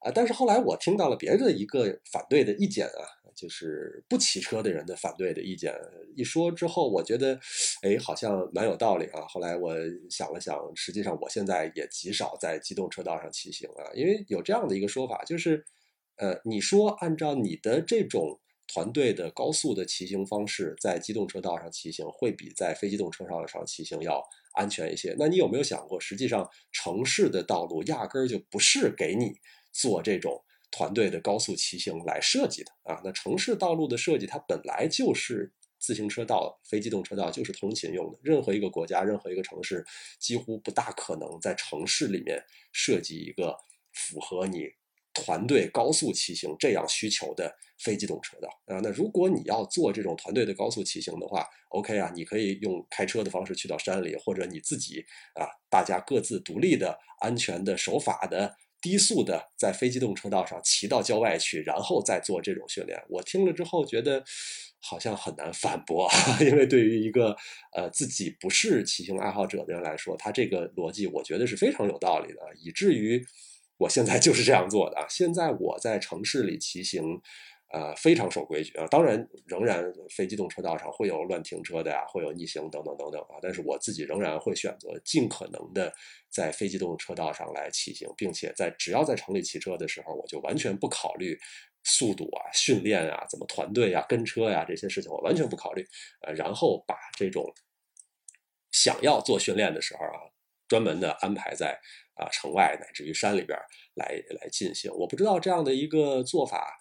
[0.00, 0.10] 啊。
[0.14, 3.18] 但是后来我听到了别人的一个反对的意见啊。
[3.32, 5.72] 就是不骑车的人的反对的意见
[6.14, 7.40] 一说之后，我觉得，
[7.80, 9.22] 哎，好像蛮有道理啊。
[9.26, 9.74] 后来我
[10.10, 15.64] 想了想，实际上我现在也极少在机动车道上骑行了，因为有这样的一个说法，就是，
[16.16, 18.38] 呃，你说按照你的这种
[18.72, 25.16] 团队的高速的骑行方式，在机动车道上骑行会比在非机动车道上骑行要安全一些。
[25.18, 29.32] 那你有没有想过，实际上城市的道路压根儿就不是给你
[29.72, 30.44] 做这种。
[30.72, 38.20] 团队的高速骑行来设计的啊，那城市道路的设计它本来就是自行车道、非机动车道就是通勤用的。
[38.22, 39.84] 任何一个国家、任何一个城市，
[40.20, 43.56] 几乎不大可能在城市里面设计一个
[43.92, 44.60] 符合你
[45.14, 48.80] 团队高速骑行这样需求的非机动车道啊。
[48.82, 58.56] 那如果你要做这种团队的高速骑行的话，OK 啊，你可以用开车的方式去到山里，或者你自己啊，大家各自独立的、安全的、守法的。
[58.82, 64.24] 低速的在非机动车道上骑到郊外去，然后再做这种训练，我听了之后觉得
[64.80, 66.08] 好像很难反驳，
[66.40, 67.36] 因为对于一个
[67.76, 73.22] 呃自己不是骑行爱好者的人来说，他这个逻辑我觉得是非常有道理的，以至于
[73.80, 75.06] 我现在就是这样做的啊。
[75.08, 77.20] 现在我在城市里骑行。
[77.72, 78.84] 呃，非常守规矩啊！
[78.88, 79.80] 当然，仍然
[80.16, 83.38] 非机动车道上会有乱停车的呀，会有逆行等等等等啊。
[83.40, 85.94] 但是我自己仍然会选择尽可能的
[86.28, 91.38] 在非机动车道上来骑行，并且在只要在城里骑车的时候，我就完全不考虑
[91.84, 95.86] 速度啊、训练啊、怎么团队啊、跟车呀这些事情，我完全不考虑。
[96.26, 97.54] 呃，然后把这种
[98.72, 100.26] 想要做训练的时候啊，
[100.66, 101.78] 专门的安排在
[102.20, 103.58] 啊城外乃至于山里边
[103.94, 104.90] 来来进行。
[104.94, 106.76] 我不知道这样的一个做法，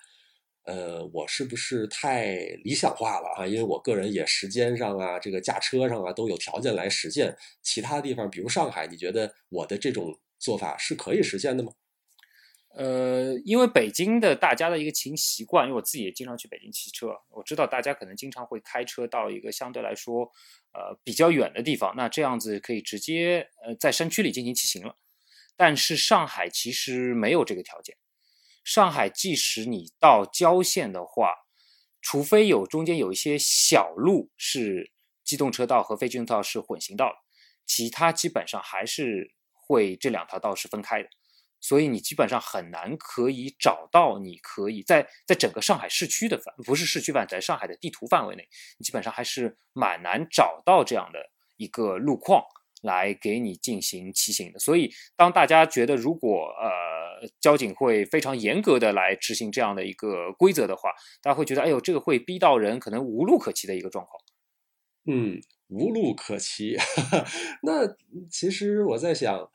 [0.65, 3.47] 呃，我是不是太理想化了啊？
[3.47, 7.35] 因为我个人也时间上啊，这个驾车上啊都有条件来实现。
[7.61, 11.71] 其他地方，比如上海，你觉得我的这种做法是可以实现的吗？
[12.75, 20.23] 呃，因为北京的大家的一个骑行习惯，因为我自己也经常去北京骑车，我知道大家可能经常会开车到一个相对来说
[20.71, 24.95] 呃比较远的地方，那这样子可以直接呃在山区里进行骑行了。
[25.59, 27.97] 但是上海其实没有这个条件，
[28.63, 31.33] 上海即使你到郊县的话，
[31.99, 34.93] 除非有中间有一些小路是
[35.25, 37.13] 机动车道和非机动车道是混行道，
[37.65, 41.09] 其他基本上还是会这两条道是分开的。
[41.59, 51.19] 所以你基本上很难可以找到，你可以在在整个上海市区的范，不是市区范，在上海的地图范围内，你基本上还是蛮难找到这样的
[51.57, 52.45] 一个路况
[52.81, 54.59] 来给你进行骑行的。
[54.59, 64.21] 所以当大家觉得如果呃交警会非常严格的来执行这样的一个规则的话，大家会觉得哎呦这个会逼到人可能无路可骑的一个状况。
[65.05, 66.77] 嗯，无路可骑，
[67.63, 67.95] 那
[68.29, 69.49] 其实我在想。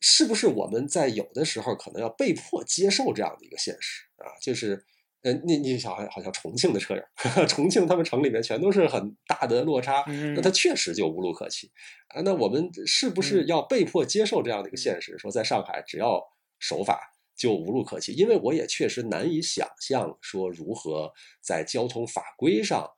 [0.00, 4.30] 是不是我们在有的时候可能要被迫接受这样的一个现实啊？
[4.40, 4.86] 就是，
[5.22, 7.02] 呃，你你想，好像重庆的车友，
[7.46, 10.04] 重庆他们城里面全都是很大的落差，
[10.34, 11.70] 那他确实就无路可骑
[12.08, 12.20] 啊。
[12.22, 15.18] 那我们是不是要被迫接受这样的一个现实？
[15.18, 16.22] 说在上海只要
[16.58, 17.00] 守法
[17.36, 18.12] 就无路可骑？
[18.12, 22.88] 因为我也确实难以想象说如何在交通法规上。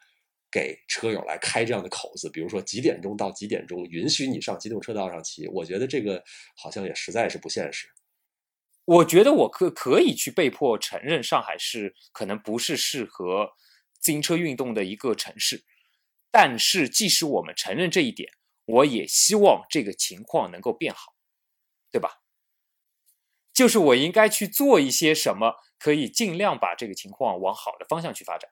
[0.53, 6.21] 给车友来开这样的口子，比如说几点钟到几点钟允许你上机动车道上骑，我觉得这个
[6.57, 7.87] 好像也实在是不现实。
[8.91, 13.53] 我觉得我可可以去被迫承认上海市可能不是适合
[14.01, 15.65] 自行车运动的一个城市，
[16.33, 18.33] 但是即使我们承认这一点，
[18.65, 21.15] 我也希望这个情况能够变好，
[21.93, 22.23] 对吧？
[23.55, 28.51] 就是我应该去做一些什么，可以尽量把这个情况往好的方向去发展。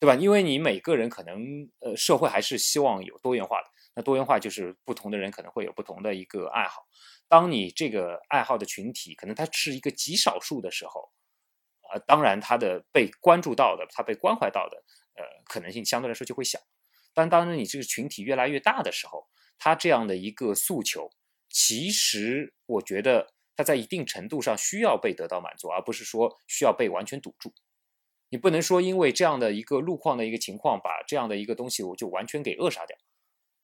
[0.00, 0.16] 对吧？
[0.16, 3.68] 因为你每个人可能，呃，社会还是希望有多元化的。
[3.94, 6.82] 那多元化就是不同的人可能会有不同的一个爱好。
[7.32, 11.10] 当你这个爱好的群体可能它是一个极少数的时候，
[11.90, 14.76] 呃，当然它的被关注到的、它被关怀到的，
[15.14, 16.60] 呃，可能性相对来说就会小。
[17.14, 21.10] 但当你这个群体越来越大的时候，它这样的一个诉求，
[21.48, 27.54] 其实我觉得它在一定程度上需要被得到满足，而不是说需要被完全堵住。
[28.28, 32.94] 你不能说因为这样的一个路况的一个情况，把这样的一个东西我就完全给扼杀掉，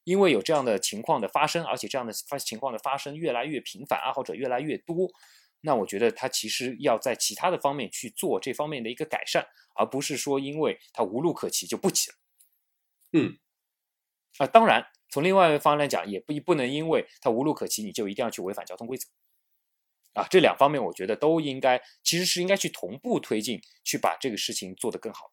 [0.09, 5.07] 因为有这样的情况的发生，而且这样的发情况的发生越来越频繁，爱好者越来越多，
[5.61, 12.17] 那我觉得他其实要在其他的方面去做这方面的一个改善，而不是说因为他无路可骑就不骑了。
[13.13, 13.39] 嗯，
[14.39, 19.07] 啊，当然从另外一方来讲，也不不能因为他无路可骑，你就一定要去违反交通规则。
[20.15, 25.31] 啊，这两方面我觉得都应该，其实是应该去同步推进，去把这个事情做得更好。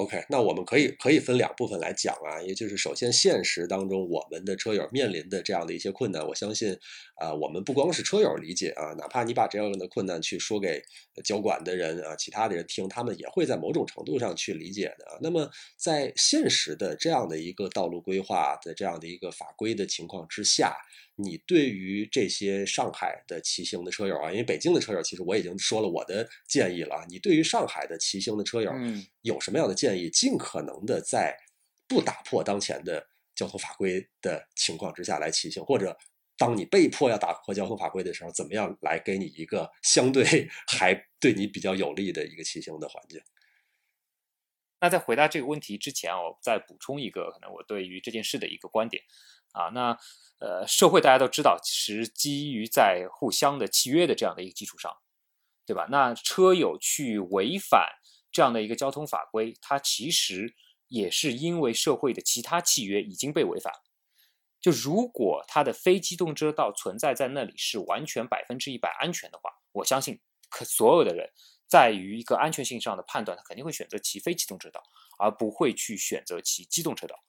[0.00, 6.74] OK，那我们可以可以分两部分来讲啊，也就是首先现实当中我们的车友面临的这样的一些困难，我相信
[7.16, 10.82] 啊，我们不光是车友理解啊，哪怕你把这样的困难去说给
[11.22, 15.18] 交管的人啊，其他的人听，他们也会在某种程度上去理解的。
[15.20, 20.74] 那么在现实的这样的一个道路规划的这样的一个法规的情况之下。
[21.22, 27.04] 你对于这些上海的骑行的车友啊，因为北京的车友其实我已经说了我的建议了。
[27.08, 28.72] 你对于上海的骑行的车友，
[29.22, 30.08] 有什么样的建议？
[30.10, 31.36] 尽可能的在
[31.86, 35.96] 不打破当前的交通法规的情况之下来骑行，或者
[36.36, 43.20] 当你被迫要打破交通法规的时候，怎么样来给你一个相对 还对你比较有利的一个骑行的环境？
[44.82, 49.02] 那在回答这个问题之前，我再补充一个可能我对于这件事的一个观点
[49.52, 49.98] 啊，那。
[50.42, 54.90] 呃，社会大家都知道，其实基于在互相的契约的这样的一个基础上，
[55.66, 55.86] 对吧？
[55.90, 57.86] 那车友去违反
[58.32, 60.54] 这样的一个交通法规，它其实
[60.88, 63.70] 也是因为社会的其他契约已经被违反。
[64.62, 71.30] 就如果它的非机动车道存在在那里是完全百分之一百安全的话，我相信可所有的人
[71.68, 74.82] 在于一个安全性上的判断，他肯定会选择骑非机动车道，
[75.18, 77.22] 而不会去选择骑机动车道。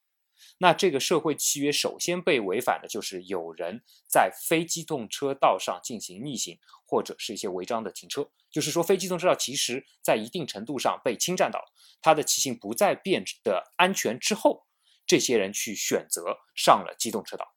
[0.61, 14.67] 那这个社会契约首先被违反的就是有人在非机动车道上进行逆行或者是一些违章的停车，就是说非机动车道其实在一定程度上被侵占到了，他的骑行不再变得安全之后，
[15.07, 17.55] 这些人去选择上了机动车道。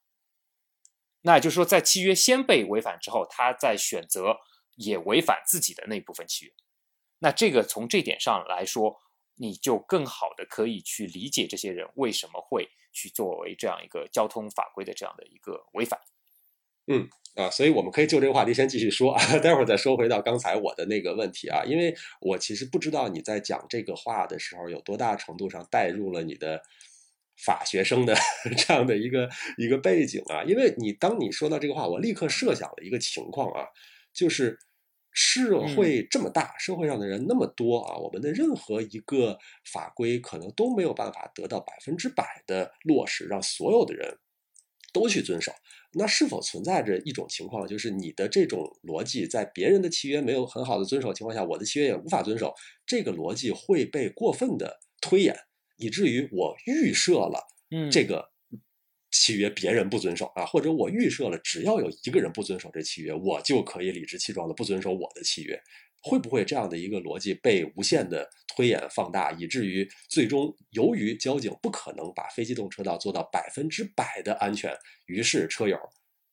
[1.21, 4.37] 那也就是说，在契约先被违反之后，他在选择
[4.77, 6.53] 也违反自己的那部分契约。
[7.19, 8.99] 那这个从这点上来说，
[9.37, 15.99] 你就更好的可以去理解这些人为什么会去作为这样一个交通法规的这样的一个违反。
[16.87, 26.61] 嗯啊，所以我们可以就这个话题先继续说啊，待会儿再说回到刚才我的那个问题啊，因为我其实不知道你在讲这个话的时候有多大程度上带入了你的
[27.43, 28.15] 法学生的
[28.55, 33.67] 这样的一个一个背景啊，因为你当你说到这个话，我立刻设想了一个情况啊，
[34.13, 34.57] 就是
[35.15, 39.39] 社会这么大，社会上的人那么多啊，我们的任何一个
[39.71, 44.19] 法规可能都没有办法得到百分之百的落实，让所有的人
[44.93, 45.53] 都去遵守。
[45.93, 52.53] 那是否存在着一种情况，就是你的这种逻辑在别人的契约没有很好的遵守情况下，我的契约也无法遵守，
[52.85, 55.33] 这个逻辑会被过分的推演，
[55.77, 57.47] 以至于我预设了
[57.89, 58.31] 这个
[59.17, 65.59] 契约别人不遵守啊，或者我预设了只要有一个人不遵守这契约，我就可以理直气壮的不遵守我的契约。
[66.01, 75.79] 会不会这样的一个逻辑被无限的推演放大，以至于最终由于交警不可能把非机动车道做到百分之百的安全，于是车友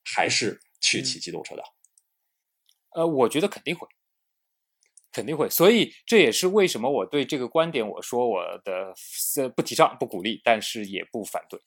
[0.04, 1.62] 还是去骑机动车道？
[2.94, 3.88] 呃，我觉得肯定会，
[5.10, 5.48] 肯定会。
[5.48, 8.92] 所以这也是为什么我对这个观点，我说我的
[9.56, 11.58] 不提倡、不鼓励，但是也不反对。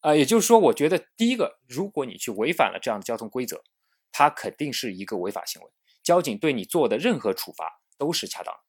[0.00, 3.62] 啊，也就是说，我觉得第一个，如果你去违反了这样的交通规则，
[4.10, 5.70] 它肯定是一个违法行为。
[6.02, 8.60] 交警对你做的任何处罚都是恰当的，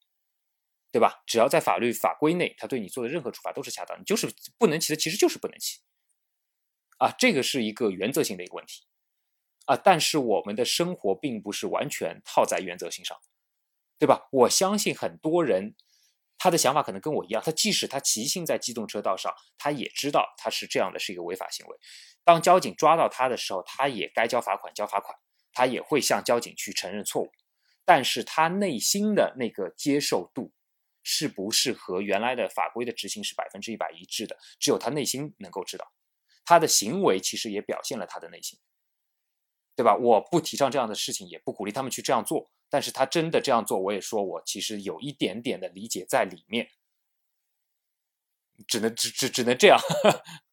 [0.92, 1.22] 对吧？
[1.26, 3.98] 只要在法律法规内，他对你做的任何处罚都是恰当。
[3.98, 5.80] 你就是不能骑的，其实就是不能骑，
[6.98, 8.82] 啊，这个是一个原则性的一个问题，
[9.64, 13.16] 啊，但是我们的生活并不是完全套在原则性上，
[13.98, 14.28] 对吧？
[14.30, 15.74] 我相信很多人
[16.42, 21.78] 他的想法可能跟我一样，他即使他骑行在机动车道上，他也知道他是这样的，是一个违法行为。
[22.24, 25.16] 当交警抓到他的时候，他也该交罚款，交罚款。
[25.52, 27.30] 他也会向交警去承认错误，
[27.84, 30.52] 但是他内心的那个接受度
[31.04, 34.36] 是不是和原来的法规的执行是百分之一百一致的？
[34.58, 35.92] 只有他内心能够知道。
[36.44, 38.58] 他的行为其实也表现了他的内心，
[39.82, 39.96] 对吧？
[39.96, 42.48] 我不提倡这样的事情，也不鼓励他们去这样做。
[42.70, 46.68] 但是他真的这样做，我也说我其实有一点点的理解在里面，
[48.68, 49.78] 只能只只只能这样。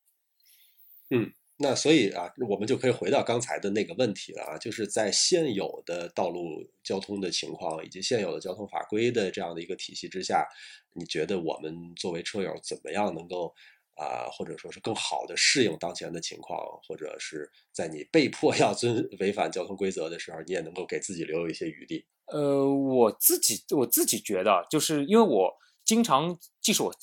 [1.11, 1.31] 嗯。
[1.61, 10.47] 那所以啊，我们就可以回到刚才的那个问题了啊，就是在现有的道路交通的情况以及现有的交通法规的这样的一个体系之下，
[10.93, 13.53] 你觉得我们作为车友怎么样能够
[13.99, 16.57] 啊，或者说是更好的适应当前的情况，
[16.87, 22.05] 或者是在你被迫要遵 违反交通规则的时候，你也能够给自己留有一些余地？
[22.27, 26.93] 呃，我自己我自己觉得，就是因为我经常，即使我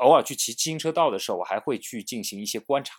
[0.00, 2.96] 偶尔去骑自行车道的时候，我还会去进行一些观察。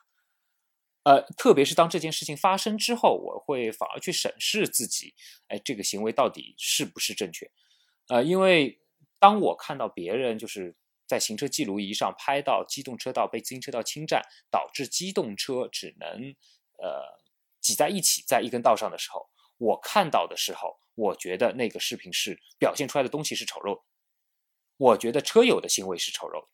[1.03, 5.13] 呃，特别是当这件事情发生之后，我会反而去审视自己，
[5.49, 7.51] 哎，这个行为到底是不是正确？
[8.07, 8.79] 呃，因为
[9.19, 10.73] 当我看到别人就是
[11.07, 16.09] 在行车记录仪上拍到机动车道被自行车道侵占，导致机动车只能
[16.77, 17.03] 呃
[17.61, 23.81] 挤在一起在一根道上的时候，我看到的时候，我觉得那个视频是表现出来的东西是丑陋的，
[24.77, 26.47] 我觉得车友的行为是丑陋的，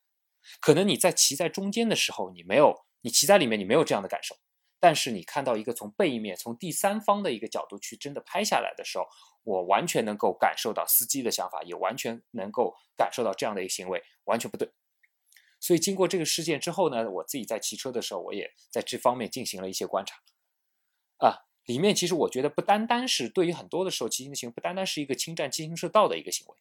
[0.60, 2.86] 可能你在骑在中间的时候，你没有。
[3.02, 4.36] 你骑在里面，你没有这样的感受，
[4.78, 9.06] 但是你看到一个从背面、从第三方的一个角度去真的拍下来的时候，
[9.46, 14.72] 我完全能够感受到司机的想法，也完全能够感受到这样的一个行为完全不对。
[15.60, 20.16] 所以经过这个事件之后呢，我自己在骑车的时候，我也在这方面进行了一些观察。
[21.18, 26.58] 啊，里面其实我觉得不单单是对于很多的时候骑行的行为，不单单是一个侵占机动车道的一个行为。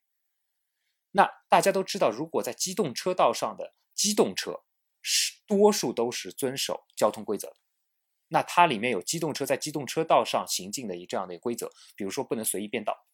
[1.13, 4.65] 那大家都知道，如果在机动车道上的机动车。
[5.01, 7.57] 是多数都是遵守交通规则的，
[8.27, 13.07] 那它里面有机动车在机动车道上行进的一这样的规则，比如说不能随意变道，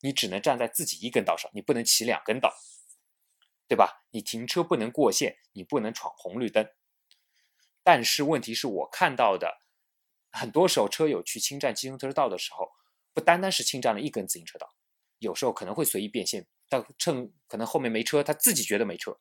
[0.00, 2.52] 你只能站在自己一根道上，你不能骑两根道，
[3.68, 4.04] 对吧？
[4.10, 6.68] 你停车不能过线，你不能闯红绿灯。
[7.84, 9.60] 但是问题是我看到的，
[10.32, 12.70] 很多时候车友去侵占机动车道的时候，
[13.12, 14.74] 不单单是侵占了一根自行车道，
[15.18, 19.18] 有时候可能会随意变线，但趁可能后面没车，他自己觉得没车。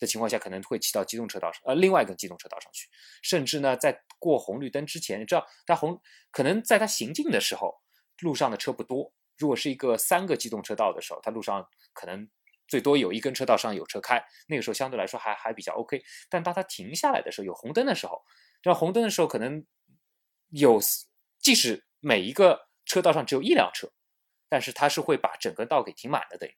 [0.00, 2.88] 的情况下可能会骑到机动车道上，呃，另外一个机动车道上去，
[3.22, 6.00] 甚至呢，在过红绿灯之前，你知道，在红
[6.32, 7.80] 可能在他行进的时候，
[8.18, 9.12] 路上的车不多。
[9.38, 12.28] 如果是一个三个机动车道的时候，他路上可能
[12.74, 16.02] 最多有一根车道上有车开，那个时候相对来说还还比较 OK。
[16.28, 18.24] 但当他停下来的时候，有红灯的时候，
[18.60, 19.64] 这红灯的时候可能
[20.48, 20.80] 有，
[21.38, 23.92] 即使每一个车道上只有一辆车，
[24.48, 26.56] 但是他是会把整个道给停满的，等于。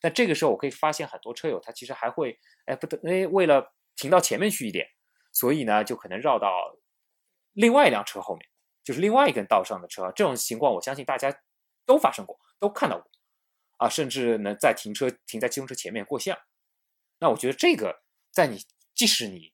[0.00, 4.84] 但这个时候，我可以发现很多车友他其实还会，哎，不得，哎，为了停到前面去一点，
[5.32, 6.76] 所以呢，就可能绕到
[7.52, 8.44] 另外一辆车后面，
[8.82, 10.10] 就是另外一根道上的车。
[10.16, 11.32] 这种情况，我相信大家
[11.86, 13.08] 都发生过，都看到过，
[13.82, 16.38] 啊，甚至能，在停车停在机动车前面过线，
[17.18, 18.64] 那我觉得这个在你
[18.94, 19.52] 即使你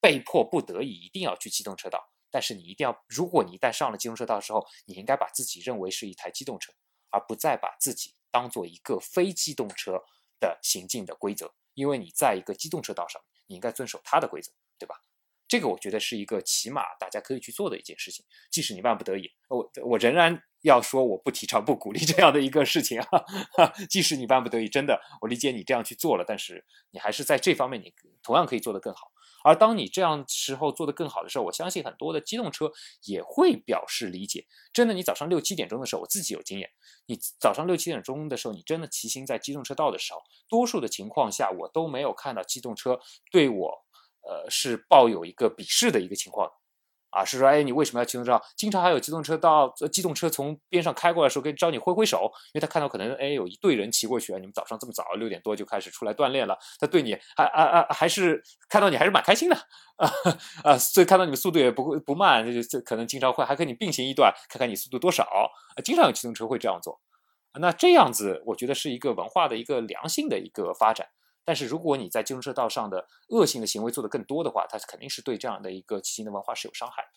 [0.00, 6.72] 被迫不得已一定要去机动车道，但是你一定要，如果你一旦上了机动车道的时候，你应该把自己认为是一台机动车，
[7.10, 10.02] 而不再把自己当做一个非机动车
[10.40, 14.98] 的行进的规则，因为你在一个机动车道上，你应该遵守它的规则，对吧？
[15.46, 23.06] 这个我觉得是一个起码大家可以去做的一件事情，即使你万不得已，我我仍然要说我不提倡不鼓励这样的一个事情啊。
[23.90, 27.92] 即使你万不得已，真的我理解你这样去做了，但是你还是在这方面你
[28.22, 29.12] 同样可以做得更好。
[29.44, 32.72] 而当你这样时候做得更好的时候，我相信很多的机动车
[33.04, 34.46] 也会表示理解。
[34.72, 36.70] 真的，你早上六七点钟的时候，我自己有经验，
[37.04, 42.98] 你早上六七点钟的时候，你真的骑行在机动车道的时候，多数的情况下我都没有看到机动车
[43.30, 43.84] 对我。
[44.26, 46.50] 呃，是抱有一个鄙视的一个情况，
[47.10, 48.42] 啊，是说，哎，你为什么要机动车道？
[48.56, 59.54] 经常还有机动车道，机动车从边上开过来的时候，跟招你挥挥手，因为他看到可能，哎，有一队人骑过去啊，你们早上这么早，六点多就开始出来锻炼了，他对你还啊啊，还是看到你还是蛮开心的，
[59.96, 60.10] 啊
[60.64, 65.28] 啊，所以看到你们速度也不不慢，就就可能经常会还跟你并行一段，看看你速度多少，
[65.84, 67.00] 经常有机动车会这样做，
[67.60, 71.06] 那这样子，我觉得是一个文化的一个良性的一个发展。
[71.44, 77.08] 但是如果你在机动车道上的恶性的行为做得更多的话，它肯定是对这样的一个骑行的文化是有伤害的，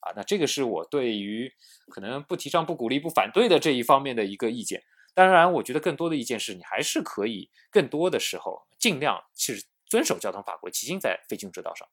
[0.00, 1.52] 啊，那这个是我对于
[1.88, 4.82] 可能不提倡、不鼓励、不反对的这一方面的一个意见。
[5.14, 11.86] 当然，我觉得更多的意见是你还是可以更多的时候尽量是遵守交通法规，骑行在非机动车道上。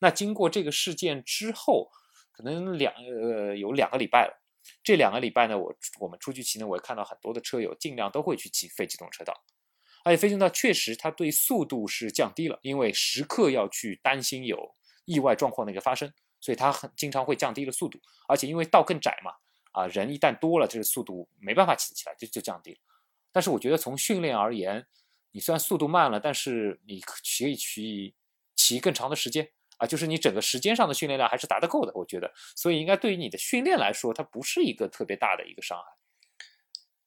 [0.00, 1.90] 那经过这个事件之后，
[2.32, 4.42] 可能两呃有两个礼拜了，
[4.82, 9.32] 这两个礼拜呢，我我们出去骑呢，我也看到很多的车友尽量都会去骑非机动车道。
[10.06, 17.98] 而且飞行道确实，它对速度是降低了，因为时刻要去担心有意外状况的一个发生，所以它很经常会降低了速度。
[18.28, 19.32] 而且因为道更窄嘛，
[19.72, 22.78] 啊，人一旦多了，这个速度没办法起起来，就就降低了。
[23.32, 24.86] 但是我觉得从训练而言，
[25.32, 28.14] 你虽然速度慢了，但是你可以去
[28.54, 32.32] 骑更长的时间啊，就是你整个时间上的训练量还是达得够的，我觉得。
[32.54, 35.84] 所以应该对于你的训练来说，它不是一个特别大的一个伤害。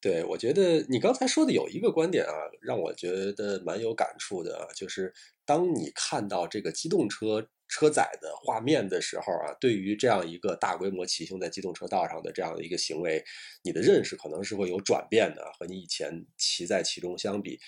[0.01, 2.31] 对，我觉得你刚才说的有一个观点啊，
[2.61, 5.13] 让我觉得蛮有感触的，就是
[5.45, 13.23] 当你看到这个机动车车载的画面的时候啊，对于这样一个大规模骑行在机动车道上的这样的一个行为，
[13.63, 17.59] 你的认识可能是会有转变的，和你以前骑在其中相比。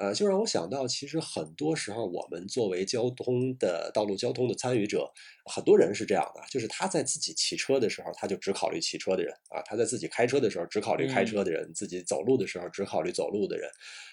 [0.00, 5.12] 呃，就让我想到，其实很多时候我们作为交通的道路交通的参与者，
[5.44, 13.68] 很多人是这样的，就是他在自己骑车的时候，他就只考虑骑车的人啊；他在自己开车的时候，只考虑开车的人；自己走路的时候，只考虑走路的人，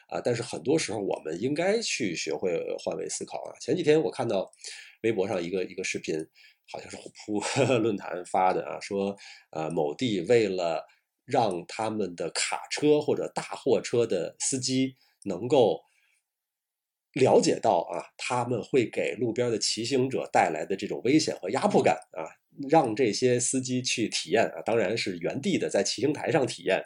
[0.10, 0.20] 啊。
[0.20, 3.54] 但是很多时候，我们应该去学会换位思考啊。
[3.62, 4.52] 前几天我看到
[5.06, 6.20] 微博上一个一个视频，
[6.70, 7.42] 好像是虎扑
[7.80, 9.16] 论坛发的啊，说
[9.52, 10.86] 呃某地为了
[11.24, 14.96] 让他们的卡车或者大货车的司机。
[15.28, 15.82] 能够
[17.14, 22.30] 了解到啊，他们会给路边的骑行者带来的这种危险和压迫感啊，
[22.70, 26.84] 让这些司机去体验啊，当然是原地的在骑行台上体验。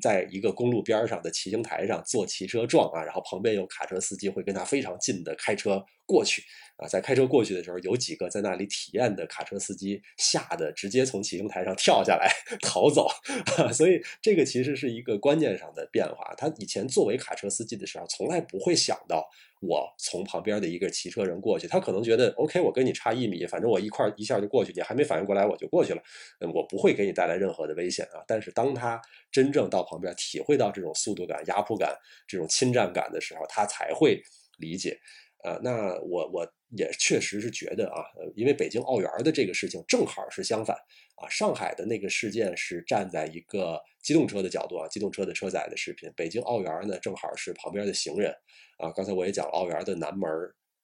[0.00, 6.42] 在一个公路边上的骑行台上坐骑车撞啊，然后旁边有卡车司机会跟他非常近的开车过去
[6.80, 12.30] 啊，在开车过去的时候，有几个在那里体验的卡车司机吓得直接从骑行台上跳下来
[12.62, 13.06] 逃走，
[13.72, 16.34] 所以这个其实是一个观念上的变化。
[16.36, 19.28] 他以前作为卡车司机的时候，从来不会想到。
[19.62, 26.02] 我从旁边的一个骑车人过去，他可能觉得 OK，我跟你差一米，反正我一块一下就过去，你还没反应过来我就过去了，
[26.40, 28.24] 嗯我不会给你带来任何的危险啊。
[28.26, 28.98] 但是当他
[29.30, 31.94] 真正到旁边体会到这种速度感、压迫感、
[32.26, 34.22] 这种侵占感的时候，他才会
[34.56, 34.98] 理解。
[35.44, 38.04] 呃，那我我也确实是觉得啊，
[38.34, 40.76] 因为北京奥园的这个事情正好是相反
[41.16, 48.34] 啊，上海的那个事件是站在一个机动车的角度啊，机动车的车载的视频，北京奥园呢正好是旁边的行人。
[48.78, 50.28] 啊，刚才我也讲了，奥园的南门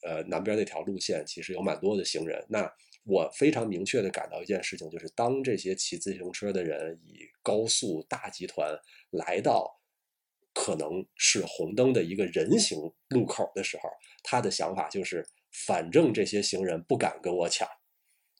[0.03, 2.45] 呃，南边那条路线其实有蛮多的行人。
[2.49, 2.71] 那
[3.05, 8.79] 我非常明确的感到一件事情，就是当这些骑自行车的人以高速大集团
[9.11, 9.81] 来到
[10.53, 12.79] 可能是红灯的一个人行
[13.09, 13.89] 路口的时候，
[14.23, 15.27] 他的想法就是，
[15.67, 17.69] 反正这些行人不敢跟我抢，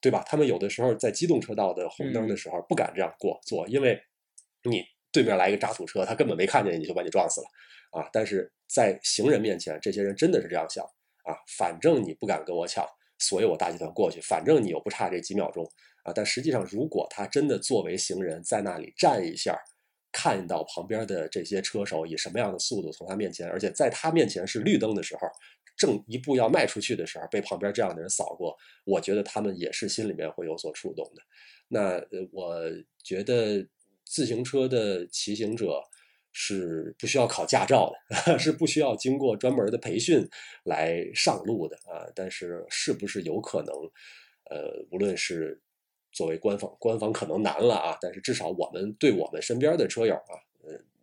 [0.01, 0.23] 对吧？
[0.27, 3.99] 他们有的时候在机动车道的红灯的时候不敢这样过做，因为
[4.63, 7.47] 你对面来一个渣土车，他根本没看见你就把你撞死了。
[7.91, 8.07] 啊！
[8.11, 10.83] 但是在行人面前，这些人真的是这样想
[11.23, 11.33] 啊！
[11.57, 12.85] 反正你不敢跟我抢，
[13.17, 15.63] 所以我大集团过去，反正你又不差这几秒钟
[16.03, 16.11] 啊！
[16.13, 19.57] 但实际上，如果他真的作为行人在那里站一下，
[20.11, 25.21] 看到旁边的这些车手以什么样的速度从他面前，而且在他面前是绿灯的时候，
[25.77, 31.21] 正一步要迈出去的时候，被旁边这样的人扫过，我觉得他们也是心里面会有所触动的。
[31.67, 32.59] 那呃，我
[33.03, 33.67] 觉得
[34.03, 35.83] 自行车的骑行者。
[36.39, 37.91] 是不需要考驾照
[38.27, 40.29] 的， 是不需要经过专门的培训
[40.65, 42.05] 来上路的啊。
[42.13, 43.73] 但是是不是有可能？
[44.51, 45.59] 呃，无论是
[46.11, 50.37] 作为官方，官方可能难了啊，但是至少我们对我们身边的车友啊，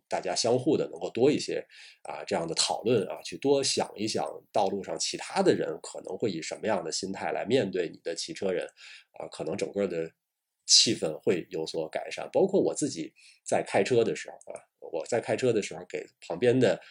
[0.07, 1.65] 大家相互的能够多一些
[2.03, 8.65] 啊这样的讨论啊，去多想一想道路上其他的人可能会以什么样的心态来面对你的骑车人
[9.19, 10.11] 啊，可能整个的
[10.65, 12.29] 气氛会有所改善。
[12.31, 16.81] 包括我自己在开车的时候啊，我在开车的时候给旁边的。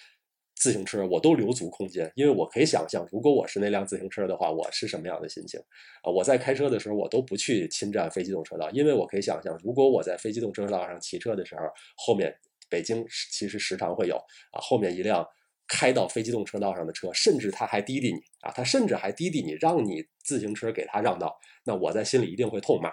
[0.56, 5.60] 自行车我都留足空间，因为我可以想象，如果我是那辆自行车的话，我是什么样的心情
[6.04, 6.10] 啊？
[6.10, 11.62] 我在开车的时候，我都不去侵占非机动车道，因为我可以想象，如果我在非机动车道上骑车的时候，
[11.96, 12.32] 后面
[12.74, 14.16] 北京其实时常会有
[14.52, 15.24] 啊，后面一辆
[15.68, 22.88] 开到非机动车道上的车，甚至他还滴滴你啊，他甚至还滴滴你，让你自行车给他让道，那我在心里一定会痛骂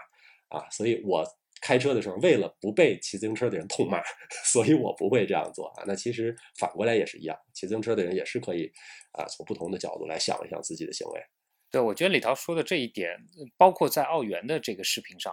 [0.56, 1.26] 啊，所以我。
[1.64, 4.02] 开车的时候，为了不被骑自行车的人痛骂，
[4.52, 5.84] 所以我不会这样做啊。
[5.86, 8.66] 那其实反过来也是一样，骑自行车的人也是可以
[9.12, 11.22] 啊，从不同的角度来想一想自己的行为。
[11.70, 13.16] 对，我觉得李涛说的这一点，
[13.58, 15.32] 包括在奥园的这个视频上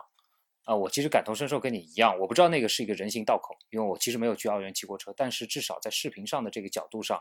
[0.68, 2.18] 啊，我其实感同身受，跟你一样。
[2.18, 7.18] 我不知道那个是一个人行道口，因为我其实没有去奥园骑过车，但是至少在视频上的这个角度上，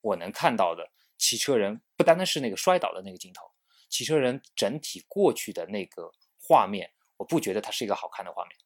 [0.00, 3.44] 我能看到的骑车人不单单是那个摔倒的那个镜头，
[3.88, 6.90] 骑车人整体过去的那个画面。
[7.18, 8.56] 我不觉得它是一个好看的画面，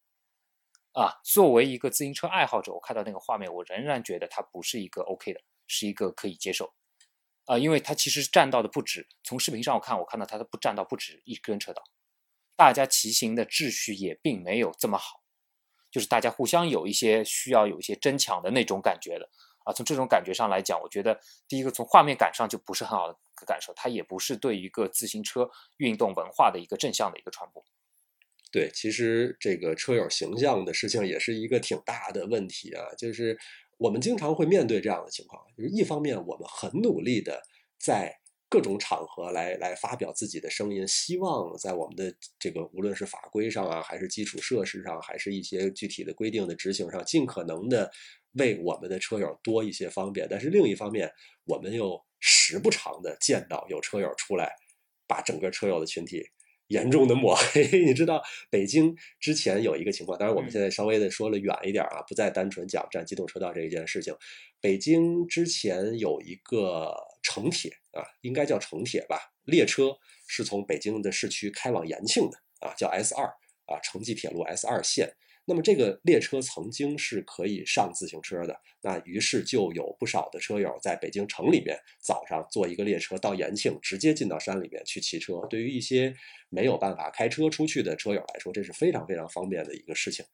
[0.92, 6.72] 啊，作为一个自行车爱好者，我看到那个画面，我仍然觉得它不是一个 OK 的，是一个可以接受，
[7.44, 11.82] 啊，因为它其实占到的不止，从视频上我看，我看到它的不占到不止一根车道，
[12.56, 15.22] 大家骑行的秩序也并没有这么好，
[15.90, 19.28] 就是大家互相有一些需要有一些争抢的那种感觉的，
[19.64, 27.64] 啊，从这种感觉上来讲，我觉得第一个从画面感上就不是很好的感受，它也不是对一个自行车运动文化的一个正向的一个传播。
[28.52, 32.84] 对，其实这个车友形象的事情也是一个挺大的问题啊。
[32.98, 33.38] 就是
[33.78, 37.42] 我们经常会面对这样的情况，就是一方面我们很努力的
[37.78, 38.14] 在
[38.52, 47.90] 各种场合来来发表自己的声音，希望在我们的这个无论是法规上啊，还是基础设施上，还是一些具体的规定的执行上，尽可能的
[48.32, 50.26] 为我们的车友多一些方便。
[50.28, 51.10] 但是另一方面，
[51.46, 54.52] 我们又时不常的见到有车友出来，
[55.06, 56.22] 把整个车友的群体。
[56.68, 64.14] 严重的抹黑， 你知道北京之前有一个情况，当然我们现在稍微的说了远一点啊，不再单纯讲占机动车道这一件事情。
[64.58, 69.96] 北京之前有一个城铁啊，应该叫城铁吧，列车
[70.26, 73.26] 是从北京的市区开往延庆的啊，叫 S 二
[73.66, 75.14] 啊，城际铁路 S 二线。
[75.44, 85.40] 那么这个列车曾经是可以上自行车的，那于是就有不少的车友在北京城里面早上坐一个列车到延庆，直接进到山里面去骑车。
[85.50, 86.14] 对于一些
[86.48, 90.24] 没有办法开车出去的车友来说，这是非常非常方便的一个事情。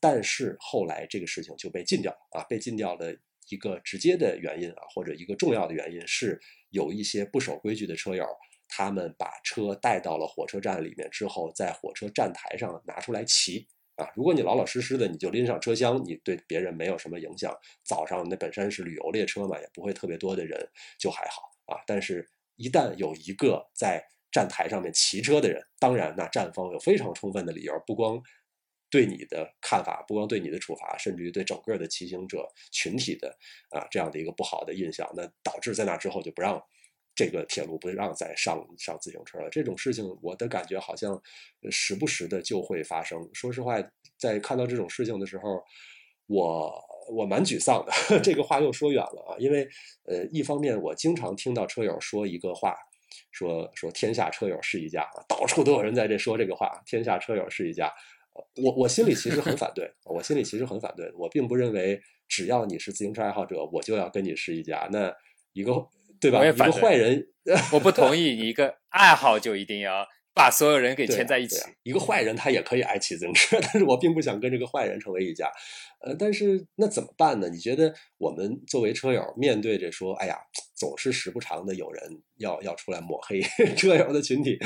[0.00, 3.16] 但是后来这个事情就被禁掉了啊，被禁掉的
[3.48, 6.40] 一个直接的原因啊，或者一个重要的原因是
[6.70, 8.26] 有一些不守规矩的车友，
[8.68, 13.66] 他们把车带到了火车站里面之后，在火车站台上拿出来骑。
[13.96, 17.52] 啊，如果你老老实实的，你就拎上车厢，你对别人没有什么影响。
[17.82, 20.56] 早上那本身是旅游列车嘛，也不会特别多的人，
[21.00, 21.82] 就还好啊。
[21.84, 22.24] 但是，
[22.54, 28.22] 一旦有一个在站台上面骑车的人，当然，那站方有非常充分的理由，不光
[28.90, 33.36] 对你的看法，不光对你的处罚，甚至于对整个的骑行者群体的
[33.70, 36.62] 啊这样的一个不好的印象，那导致在那之后就不让。
[37.14, 41.20] 这个铁路不让再上上自行车了，这种事情我的感觉好像
[41.68, 43.28] 时不时的就会发生。
[43.34, 43.74] 说实话，
[44.16, 45.60] 在看到这种事情的时候，
[46.28, 46.72] 我
[47.10, 47.92] 我蛮沮丧的。
[48.22, 49.68] 这个话又说远了啊，因为
[50.04, 52.76] 呃，一方面我经常听到车友说一个话，
[53.32, 57.92] 说说天下车友是一家啊，到处都有人在这说这个话，天下车友是一家。
[58.62, 64.88] 我我心里其实很反对，我心里其实很反对，我并不认为只要你是自行车爱好者，我就要跟你是一家。
[64.90, 65.14] 那
[65.52, 65.88] 一个。
[66.20, 66.44] 对吧？
[66.44, 67.28] 一个坏人，
[67.72, 68.36] 我不同意。
[68.36, 71.60] 一个爱好就一定要把所有人给牵在一起。
[71.84, 75.48] 一个坏人他也可以爱骑自行车，但是我并不想跟这个坏人成为一家。
[76.00, 77.48] 呃，但是那怎么办呢？
[77.48, 80.36] 你觉得我们作为车友，面对着说，哎呀，
[80.74, 83.40] 总是时不常的有人要要出来抹黑
[83.78, 84.58] 车友的群体，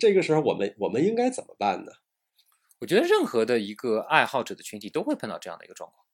[0.00, 1.92] 这个时候我们我们应该怎么办呢？
[2.80, 6.04] 我觉得任何的一个爱好者的群体都会碰到这样的一个状况，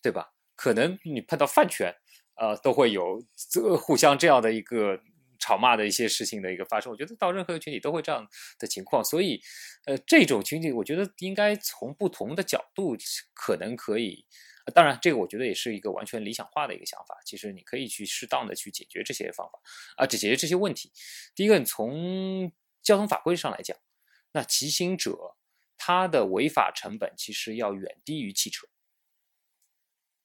[0.00, 0.32] 对吧？
[0.56, 1.94] 可能你碰到饭圈。
[2.34, 4.98] 呃，都会有这互相这样的一个
[5.38, 6.90] 吵骂的一些事情的一个发生。
[6.90, 8.26] 我觉得到任何一个群体都会这样
[8.58, 9.40] 的情况，所以，
[9.84, 12.96] 呃，这种群体我觉得应该从不同的角度
[13.34, 14.24] 可能可以。
[14.74, 17.14] 当然，这个我觉得也是一个完全理想化的一个想法。
[17.26, 19.60] 其实你可以去适当的去解决这些方法
[19.98, 20.90] 啊，解决这些问题。
[21.34, 22.50] 第一个，你从
[22.82, 23.76] 交通法规上来讲，
[24.32, 25.36] 那骑行者
[25.84, 28.68] 他的违法成本其实要远低于汽车，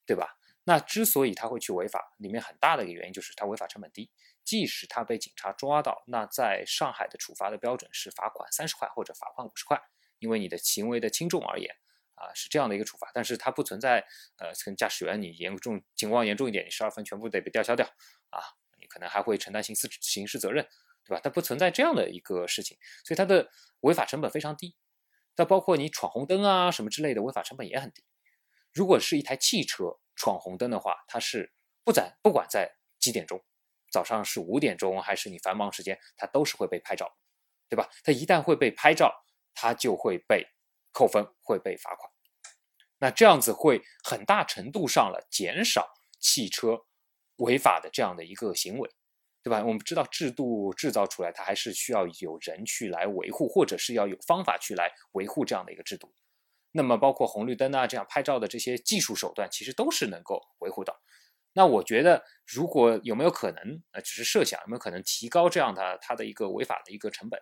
[0.05, 0.37] 对吧？
[0.65, 4.11] 那之所以他会去违法，里面很大的一个原因就是他违法成本低。
[4.43, 9.81] 即使他被警察抓到，那在上海的处罚的标准是罚款三十块或者罚款五十块，
[10.19, 11.75] 因为你的行为的轻重而言，
[12.13, 13.09] 啊是这样的一个处罚。
[13.15, 14.05] 但是它不存在，
[14.37, 17.83] 呃，跟驾驶员你严重情况严重一点，你十二分全部得被吊销掉，
[18.29, 18.39] 啊，
[18.79, 20.63] 你可能还会承担刑事刑事责任，
[21.03, 21.19] 对吧？
[21.23, 23.49] 它不存在这样的一个事情，所以它的
[23.81, 24.75] 违法成本非常低。
[25.37, 28.03] 那包括你闯红灯啊什么之类的，违法成本也很低。
[28.73, 33.43] 如果是一台汽车闯红灯的话，它是不在不管在几点钟。
[33.89, 37.09] 早上是五点钟，还是你繁忙时间，它都是会被拍照，
[37.69, 37.89] 对吧？
[38.03, 39.13] 它一旦会被拍照，
[39.53, 40.45] 它就会被
[40.91, 42.11] 扣分，会被罚款。
[42.97, 45.87] 那这样子会很大程度上了减少
[46.19, 46.85] 汽车
[47.37, 48.89] 违法的这样的一个行为，
[49.47, 49.63] 对吧？
[49.63, 56.13] 我们知道制度制造出来，它还是需要有人去来维护，或者是要有方法去来维护这样的一个制度。
[56.73, 60.99] 那么包括红绿灯啊，这样拍照的这些技术手段，其实都是能够维护到。
[61.53, 67.39] 那我觉得，如果有没有可能，呃，只是设想，有没有可能提高这样的它的一个违法的一个成本？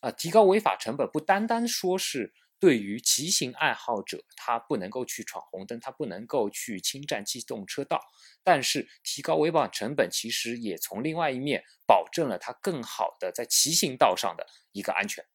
[0.00, 8.00] 啊，提高违法成本不单单说是对于骑行爱好者，他不能够去闯红灯，他不能够去侵占机动车道，
[8.44, 15.26] 但是提高违法成本，其实也从另外一面保证了他更好的在骑行道上的一个安全。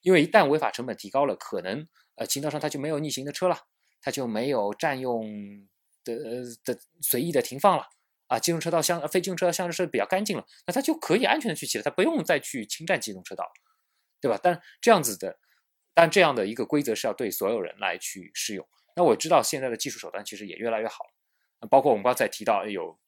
[0.00, 1.86] 因为一旦违法成本提高了，可能
[2.16, 3.68] 呃，行道上他就没有逆行的车了，
[4.00, 5.68] 他就没有占用。
[6.02, 6.16] 的
[6.64, 7.84] 的随意的停放了
[8.26, 13.44] 啊，机动车道相非机动车道相对是比较干净了，那它就可以安全的去骑了，它不用再去侵占机动车道，
[14.18, 14.40] 对吧？
[14.42, 15.38] 但这样子的，
[16.00, 18.66] 但这样的一个规则是要对所有人来去适用。
[18.96, 21.04] 那我知道现在的技术手段其实也越来越好，
[21.68, 22.98] 包括我们刚才提到有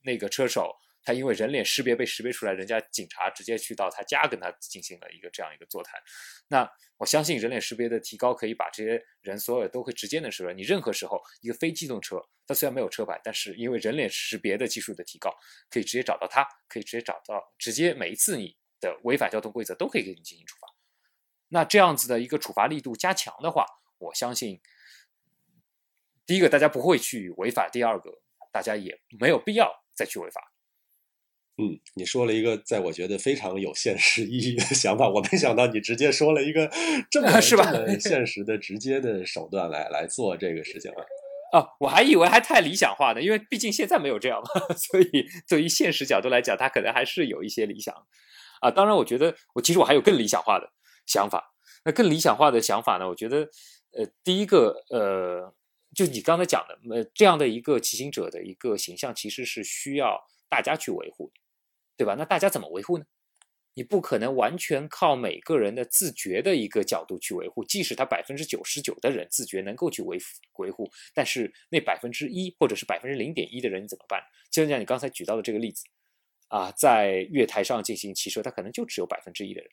[0.00, 0.74] 那个车手。
[1.04, 6.00] 他因为人脸识别被识别出来，人家警察直接去到他家跟他进行了一个这样一个座谈。
[6.48, 10.54] 那我相信人脸识别的提高可以把这些人所有都会直接能识别。
[10.54, 15.30] 你任何时候一个非机动车，它虽然没有车牌，但是因为人脸识别的技术的提高，
[15.68, 20.67] 可以直接找到他，可以直接找到，直接每一次你的违反交通规则都可以给你进行处罚。
[21.48, 23.64] 那这样子的一个处罚力度加强的话，
[23.98, 24.60] 我相信
[26.26, 28.20] 第一个大家不会去违法，第二个
[28.52, 30.52] 大家也没有必要再去违法。
[31.60, 36.70] 嗯，你说了一个在我觉得非常有现实意义的想法，我没想到你直接说了一个
[37.10, 41.02] 这么 是吧现实的直接的手段来来做这个事情啊！
[41.50, 47.92] 哦，我还以为还太理想化呢，因为毕竟现在没有这样嘛， 所以对于现实角度来讲，它可能还是有一些理想
[48.60, 48.70] 啊。
[48.70, 50.70] 当然，我觉得我其实我还有更理想化的
[51.08, 51.52] 想法。
[51.84, 53.08] 那更理想化的想法呢？
[53.08, 53.38] 我觉得
[53.90, 55.52] 呃，第一个呃，
[55.92, 61.32] 就你刚才讲的呃，这样的一个骑行者的一个形象，其实是需要大家去维护。
[61.96, 62.14] 对吧？
[62.16, 63.04] 那大家怎么维护呢？
[63.74, 70.16] 你不可能完全靠每个人的自觉的一个角度去维护，即使他百分之九十九的人自觉能够去维
[70.58, 74.22] 维护，但是那百分之一或者是百分之零点一的人怎么办？
[74.48, 75.82] 就像你刚才举到的这个例子
[76.46, 79.68] 啊，在月台上进行骑车，他可能就只有百分之一的人，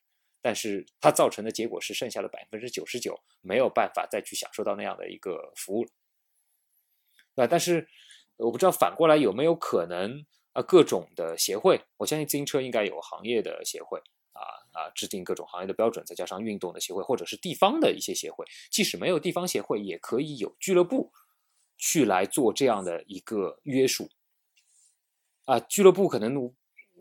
[0.46, 5.84] 但是它造成的结果是剩下的百分之九十九没有办法再去享受到那样的一个服务
[7.34, 7.88] 了，啊，但是
[8.38, 10.24] 我不知道反过来有没有可能。
[10.56, 14.00] 啊，各种的协会，我相信自行车应该有行业的协会
[14.32, 14.40] 啊
[14.72, 21.12] 啊，制定各种行业的标准，再加上运动的协会，或者是地方的一些协会，即使没有地方协会，也可以有俱乐部
[21.76, 24.10] 去来做这样的一个约束。
[25.44, 26.34] 啊，俱乐部可能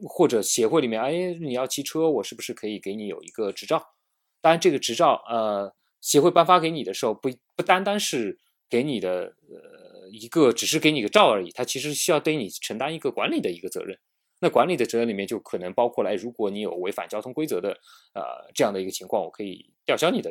[0.02, 3.94] 或者协会里面，哎，你要骑车，我是不是可以给你有一个执照？
[4.40, 8.38] 当然，这个执照，呃，协会颁发给你的时候，不不单单是
[8.68, 9.84] 给你的，呃。
[10.12, 13.98] 一个只是给你个照而已，它其实需要对你承担一个管理的一个责任。
[14.38, 17.70] 那管理的责任里面就可能包括来，如果你有违反交通规则的，
[18.12, 20.30] 呃，这样的一个情况，我可以吊销你的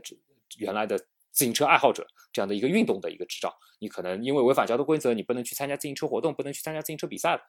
[0.57, 0.97] 原来的
[1.31, 3.53] 自行车爱好者这样的一个运动的一个执照。
[3.79, 7.41] 你可能因为违反交通规则，你不能去参加自行车活动，不能去参加自行车比赛了。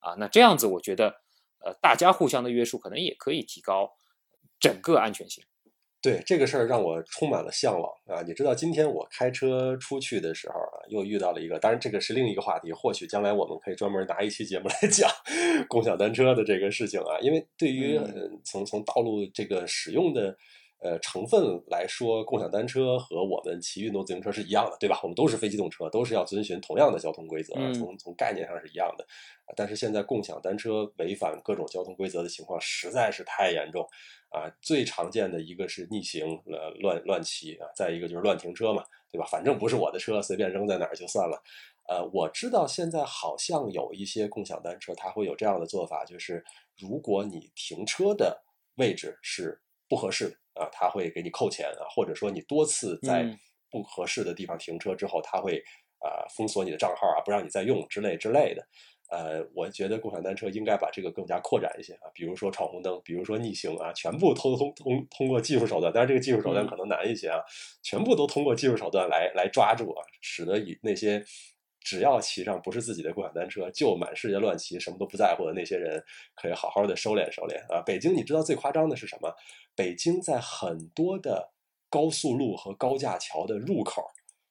[0.00, 1.22] 啊，那这样子，我觉得，
[1.60, 3.92] 呃，大家互相的约束可能也可以提高
[4.60, 5.44] 整个安全性。
[6.00, 8.22] 对这个事儿让我充满了向往啊！
[8.22, 15.10] 你知道今天我开车出去的时候啊，又遇到了一个，当然这个是另一个话题，或许将来我们可以专门拿一期节目来讲
[15.68, 18.00] 共享单车的这个事情啊，因为对于
[18.44, 20.36] 从从道路这个使用的。
[20.80, 25.00] 呃，成分来说，共享单车和我们骑运动自行车是一样的，对吧？
[25.02, 29.04] 我们都是非机动车，都是要遵循同样的交通规则，从从概念上是一样的。
[29.56, 33.82] 但是现在共享单车违反各种交通规则的情况实在是太严重
[34.28, 34.48] 啊！
[34.60, 39.26] 最常见的一个是逆行、呃乱乱骑啊，再一个就是乱停车嘛，对吧？
[39.28, 41.42] 反正不是我的车，随便扔在哪儿就算了。
[41.88, 46.44] 呃，我知道现在好像有一些共享单车，它会有这样的做法，就是
[46.76, 48.44] 如果你停车的
[48.76, 49.58] 位置是
[49.88, 50.36] 不合适的。
[50.60, 53.24] 啊，他会给你扣钱啊，或者说你多次在
[53.70, 55.62] 不合适的地方停车之后，他会
[56.00, 58.66] 啊封锁你的账号啊，不让你再用之类之类的。
[59.08, 67.38] 呃，我觉得共享单车应该把这个更加扩展一些啊，比如说闯红灯，比如说逆行啊，全部通通通通过技术手段，但是这个技术手段可能难一些啊，
[67.80, 71.24] 全部都通过技术手段来来抓住啊，使得以那些
[71.80, 76.02] 只要骑上不是自己的共享单车就满世界乱骑，什么都不在乎的那些人，
[76.34, 77.80] 可以好好的收敛收敛啊。
[77.86, 79.32] 北京，你知道最夸张的是什么？
[79.78, 81.52] 北京在很多的
[81.88, 84.02] 高速路和高架桥的入口。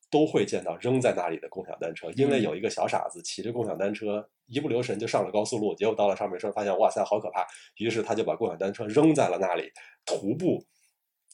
[0.09, 9.69] 都会见到扔在那里的共享单车，因为有一个小傻子骑着共享单车一不留神就上了高速路，结果到了上面时候发现哇塞好可怕，于是他就把共享单车扔在了那里，
[10.05, 10.65] 徒步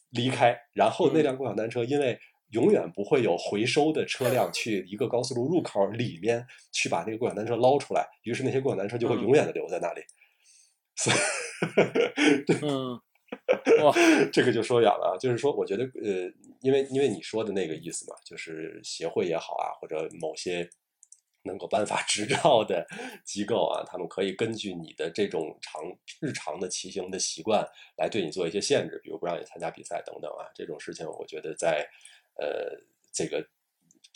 [0.09, 0.57] 离开。
[0.73, 2.17] 然后那辆共享单车因为
[2.49, 10.01] 永远不会有回收的车辆去一个高速路入口里面去把那个共享单车捞出来，于是那些共享单车就会永远的留在那里。
[12.63, 12.99] 嗯。
[13.83, 13.93] 哇，
[14.31, 15.17] 这个就说远了啊。
[15.17, 16.31] 就是说，我觉得，呃，
[16.61, 20.69] 因为因为你说的那个意思嘛，就是协会也好啊，或者某些
[21.43, 22.87] 能够颁发执照的
[23.25, 25.81] 机构啊，他们可以根据你的这种常
[26.21, 27.67] 日常的骑行的习惯
[27.97, 30.47] 来对你做一些限制，比如不让你参加比赛等等啊。
[30.55, 31.85] 这种事情，我觉得在
[32.39, 32.79] 呃
[33.11, 33.45] 这个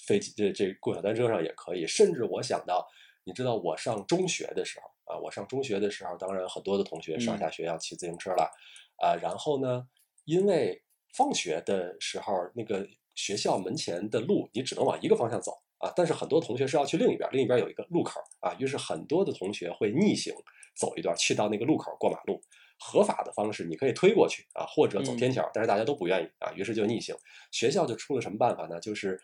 [0.06, 1.86] 飞机这这共享单车上也可以。
[1.86, 2.88] 甚至我想到，
[3.26, 8.50] 你知道，我上中学的时候啊，我上中学的时候，当然很多的同学上下学要骑自行车了。
[8.98, 9.88] 啊，然后呢？
[10.26, 10.84] 因为
[11.14, 12.86] 放学的时候，那个
[13.16, 15.90] 学校门前的路你只能往一个方向走啊。
[15.96, 18.54] 但是很多同学是要去另一边，另一边有一个路口啊。
[18.60, 20.36] 于是很多的同学会逆行
[20.76, 22.42] 走一段，去到那个路口过马路。
[22.78, 27.16] 合法的方式你可以推过去啊，或者走天桥，但是大家都不愿意啊，于是就逆行。
[27.50, 28.80] 学校就出了什么办法呢？
[28.82, 29.18] 就是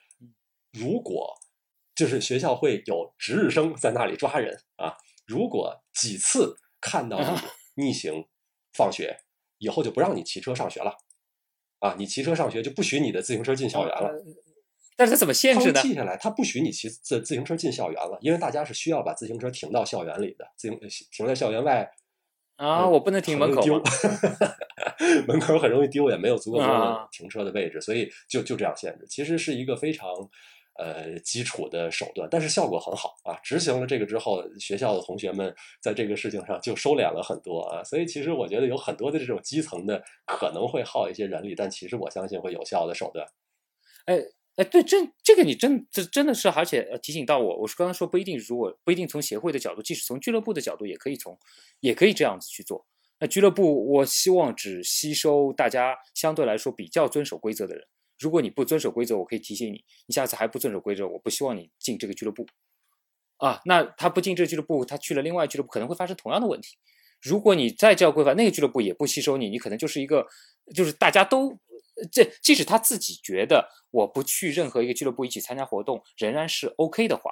[0.71, 1.36] 如果
[1.93, 4.95] 就是学校会有值日生在那里抓人啊。
[5.28, 8.26] 如果几次看到你逆行
[8.74, 9.19] 放学。
[9.64, 10.93] 以后就不让你骑车上学了，
[11.80, 14.11] 啊，你骑车上学就不许你的自行车进校园了。
[14.97, 15.82] 但是怎么限制呢？
[15.82, 20.78] 记下来，他不许你骑自自行车进校园了，因为大家是需要把自行车停到校园里的，自行
[21.11, 21.89] 停在校园外
[22.57, 23.82] 啊，我不能停门口丢，
[25.28, 29.07] 门口很容易丢，也没有足够多的停车的位置，所以就就这样限制。
[29.09, 30.07] 其实是一个非常。
[30.76, 33.38] 呃，基础的手段，但是效果很好啊！
[33.43, 37.84] 执行了这个之后，学校的同学们在这个事情上就收敛了很多啊。
[37.84, 43.28] 所以，其实我觉得有很多的这种基层的可能会耗一些人力，但其实我相信会有效的手段。
[44.05, 44.19] 哎
[44.55, 51.38] 哎，对，这这个你真这真的是，而且提醒到我，我是刚刚说不一定，如果不一定从协会的角度，即使从俱乐部的角度，也可以从
[51.82, 52.86] 也可以这样子去做。
[53.19, 57.88] 那俱乐部，我希望只吸收大家相对来说比较遵守规则的人。
[58.20, 62.45] 如果你不遵守规则，我可以提醒你，你下次还不遵守规则，我不希望你进这个俱乐部，
[63.38, 66.78] 啊，那他不进这个俱乐部，他去了另外俱乐部，可能会发生同样的问题。
[67.22, 70.28] 如果你再这样规范，那个俱乐部也不吸收你，你可能就是一个，
[70.76, 71.57] 就是大家都，
[72.11, 77.32] 这即使他自己觉得我不去任何一个俱乐部一起参加活动仍然是 OK 的话，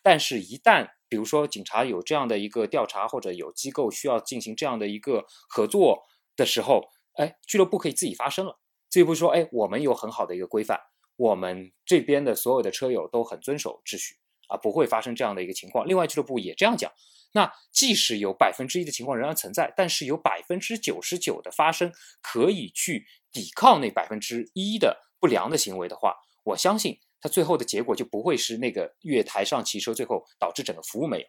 [0.00, 6.04] 但是一旦比如说警察有这样的一个调查，或者有机构需要进行这样的一个合作
[6.36, 8.58] 的时候，哎，俱乐部可以自己发声了。
[8.92, 10.78] 这一步说，哎，我们有很好的一个规范，
[11.16, 14.16] 我们这边的所有的车友都很遵守秩序
[14.48, 15.88] 啊，不会发生这样的一个情况。
[15.88, 16.92] 另外，俱乐部也这样讲，
[17.32, 21.90] 那即使有百分之一的情况仍然存在，但是有百分之九十九的发生
[22.20, 26.14] 可以去抵抗那百分之一的不良的行为的话，
[26.44, 31.26] 我相信它最后的结果就不会是那个月台上骑车最后导致整个服务没有。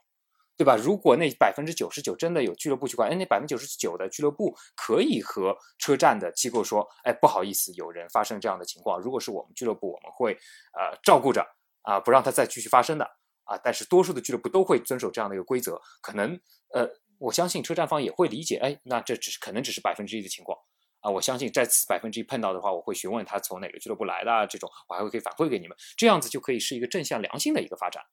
[0.56, 0.76] 对吧？
[0.76, 9.00] 如果那百分之九十九真的有俱乐部去管，哎，那百分之九十九的俱乐部可以和车站的机构说，哎，不好意思，有人发生这样的情况。
[9.00, 10.34] 如果是我们俱乐部，我们会
[10.74, 11.44] 呃照顾着
[11.82, 13.06] 啊，不让它再继续发生的
[13.46, 13.58] 啊。
[13.64, 16.40] 但是多数的俱乐部都会遵守这样的一个规则，可能
[16.74, 16.88] 呃，
[17.18, 20.58] 我相信车站方也会理解，哎，那这只是可能只是百分之一的情况
[21.02, 21.10] 啊。
[21.10, 28.04] 我相信再次百分之一碰到的话，我会询问他从哪个俱乐部来的，这种我还会可以反馈给你们，这样子就可以是一个正向良性的一个发展。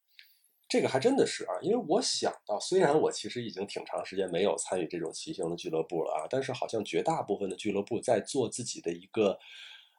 [0.71, 9.37] 这个还真的是啊，因为我想到，虽然我其实已经挺长时间没有参与这种骑行的俱乐部了啊，但是好像绝大部分的俱乐部在做自己的一个，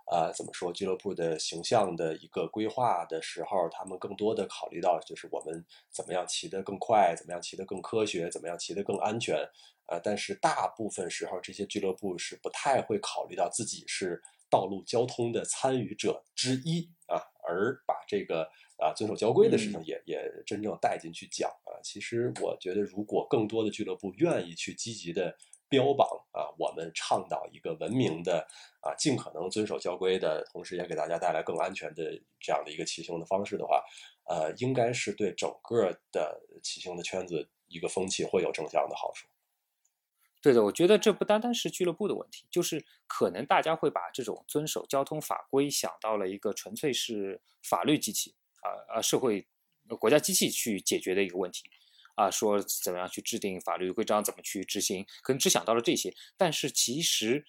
[0.10, 9.36] 呃，怎么说，俱乐部的形象的一个规划的时候，他们更多的考虑到就是我们怎么样骑得更快，怎么样骑得更科学，怎么样骑得更安全，
[9.88, 18.48] 呃，但是大部分时候这些俱乐部是不太会考虑到自己是道路交通的参与者之一啊，而把这个。
[18.82, 21.78] 啊，遵守交规的事情也也真正带进去讲啊。
[21.84, 25.38] 其实我觉得，如果更多的俱乐部愿意去积极的
[25.70, 28.48] 标榜啊，我们倡导一个文明的
[28.82, 33.84] 啊，尽可能遵守交规的同时，也给大家带来更安全的这样的一个骑行的方式的话，
[34.26, 39.28] 呃，应该是对整个的骑行的圈子一个风气会有正向的好处。
[40.42, 48.34] 对的，我觉得这不单单是俱乐部的问题，就是可能大家会把这种遵守交通法规想到了一个纯粹是法律机器。
[48.62, 49.46] 啊啊社会
[50.00, 51.70] 国家机器去解决的一个问题。
[52.16, 56.14] 啊，说怎么样去制定法律规章，怎么去执行，可能只想到了这些。
[56.38, 57.46] 但是其实，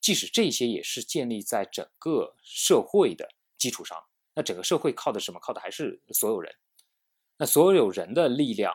[0.00, 3.28] 即使这些也是建立在整个社会的
[3.58, 3.96] 基础上。
[4.34, 5.38] 那整个社会靠的什么？
[5.38, 6.52] 靠的还是所有人。
[7.36, 8.74] 那所有人的力量，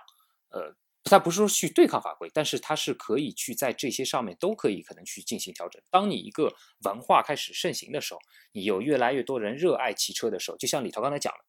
[0.50, 5.82] 呃，他不是说去对抗法规，但是他是可以去在这些上面都可以可能去进行调整。
[5.90, 6.56] 当你一个
[6.86, 8.20] 文化开始盛行的时候，
[8.52, 11.44] 你有越来越多人热爱骑车的时候，就像李涛刚才讲了，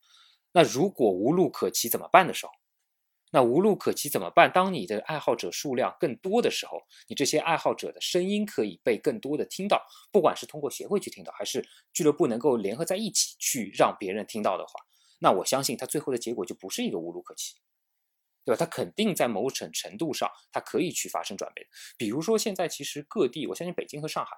[0.54, 2.52] 那如果无路可骑怎么办的时候？
[3.32, 4.52] 那无路可骑怎么办？
[4.52, 14.72] 当你的爱好者数量更多的时候，你这些爱好者的声音可以被更多的听到，不管是通过协会去听到，还是俱乐部能够联合在一起去让别人听到的话，
[15.18, 17.56] 那我相信他最后的结果就不是一个无路可骑，
[18.44, 18.56] 对吧？
[18.56, 21.66] 他肯定在某种程度上，它可以去发生转变。
[21.98, 24.36] 比如说现在其实各地，我相信北京和上海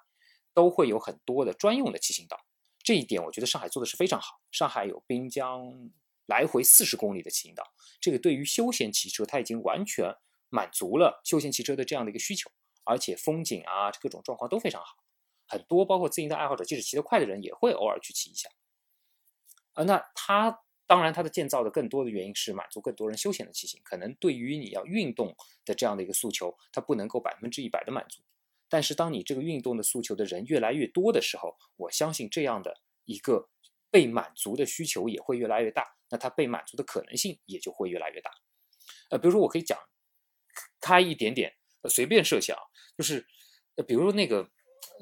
[0.54, 2.46] 都会有很多的专用的骑行道，
[2.82, 4.40] 这一点我觉得上海做的是非常好。
[4.50, 5.90] 上海有滨江。
[6.26, 7.64] 来回四十公里的骑行道，
[8.00, 10.14] 这个对于休闲骑车，它已经完全
[10.48, 12.50] 满足了休闲骑车的这样的一个需求，
[12.84, 14.96] 而且风景啊，各种状况都非常好。
[15.48, 18.48] 很多包括自行车爱好者，即使骑得快的人，也会偶尔去骑一下。
[19.74, 28.22] 呃，那它当然它的建造的更多的原因是满足更多人休闲的骑行，可能对于你要运动的这样的一个诉求，它不能够百分之一百的满足。
[28.68, 33.48] 但是当你这个运动的诉求的人越来越多的时候，我相信这样的一个
[33.90, 35.94] 被满足的需求也会越来越大。
[36.08, 38.30] 那它被满足的可能性也就会越来越大，
[39.10, 39.76] 呃，比如说我可以讲
[40.80, 41.56] 开一点点，
[41.88, 42.56] 随便设想，
[42.96, 43.26] 就是
[43.74, 44.48] 呃，比如说那个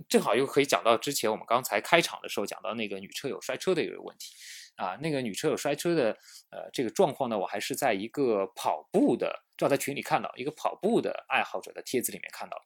[0.09, 4.35] 正好又可以讲到之前我们刚才开场的时候讲到那个女车友摔车的一个问题
[4.77, 6.17] 啊，那个女车友摔车的
[6.51, 12.65] 呃这个状况呢，我还是在一个跑步的，正好在群里看到一个跑步的爱好者的帖子里面看到，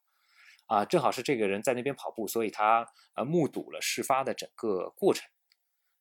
[0.67, 5.29] 啊，正好是这个人在那边跑步，所以他呃目睹了事发的整个过程，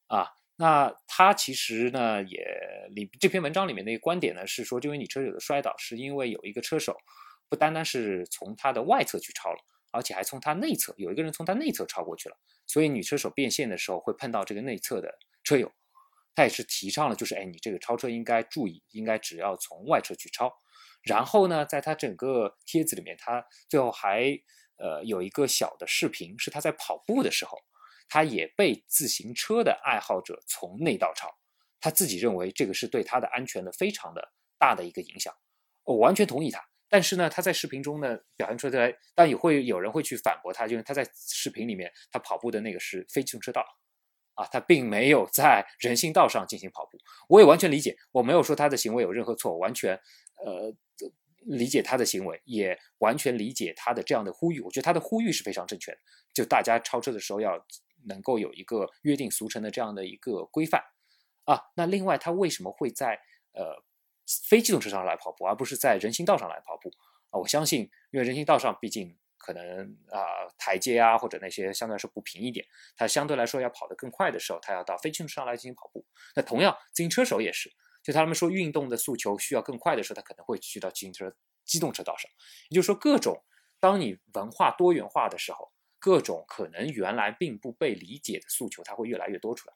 [0.08, 0.34] 啊。
[0.60, 2.44] 那他其实呢，也
[2.90, 6.98] 里这篇文章里面的一个观点呢，是说这位女车友的摔倒，是因为有一个车手，
[7.48, 9.60] 不单单是从他的外侧去超了，
[9.92, 12.36] 而且还从他内侧有一个人从他内侧超过去了，
[12.66, 15.72] 所以女车手变线的时候会碰到这个内侧的车友，
[16.34, 20.52] 他也是提倡了，就是哎，你这个超车应该注意，应该只要从外侧去超。
[21.04, 24.36] 然后呢，在他整个帖子里面，他最后还
[24.78, 27.60] 呃有一个小的视频，是他在跑步的时候。
[28.10, 31.30] 他也被自行车的爱好者从内道超，
[31.80, 35.34] 他自己认为这个是对他的安全的非常的大的一个影响，
[35.84, 36.64] 我完全同意他。
[36.90, 43.62] 但是呢，他在视频中呢表现出来，但也会有人会去反驳他，就是他在视频里面他跑步的那个是非机动车道，
[44.36, 46.98] 啊，他并没有在人行道上进行跑步。
[47.28, 50.00] 我也完全理解，我没有说他的行为有任何错，完全
[50.46, 50.74] 呃
[51.40, 54.62] 理解他的行为，也完全理解他的这样的呼吁。
[54.62, 55.98] 我觉得他的呼吁是非常正确的，
[56.34, 57.64] 就大家超车的时候要。
[58.06, 60.84] 能够有一个约定俗成的这样的一个规范
[61.46, 63.20] 啊，那另外他为什么会在
[63.54, 63.84] 呃
[64.50, 66.92] 非机动车上来跑步，而不是在人行道上来跑步
[67.30, 67.40] 啊？
[67.40, 72.66] 我相信，因为人行道上毕竟可能啊台阶啊或者那些相对来说不平一点，
[72.98, 76.06] 它相对来说要跑得更快的时候，他要到非机动车上来进行跑步。
[76.36, 77.72] 那同样，自行车手也是，
[78.04, 81.34] 就他们说运动的诉求需要更快的时候，他可能会去到自行车
[81.64, 82.30] 机动车道上。
[82.70, 83.42] 也就是说，各种
[83.80, 85.72] 当你文化多元化的时候。
[86.00, 89.76] 各种可能原来并不被理解的诉求，它会越来越多出来，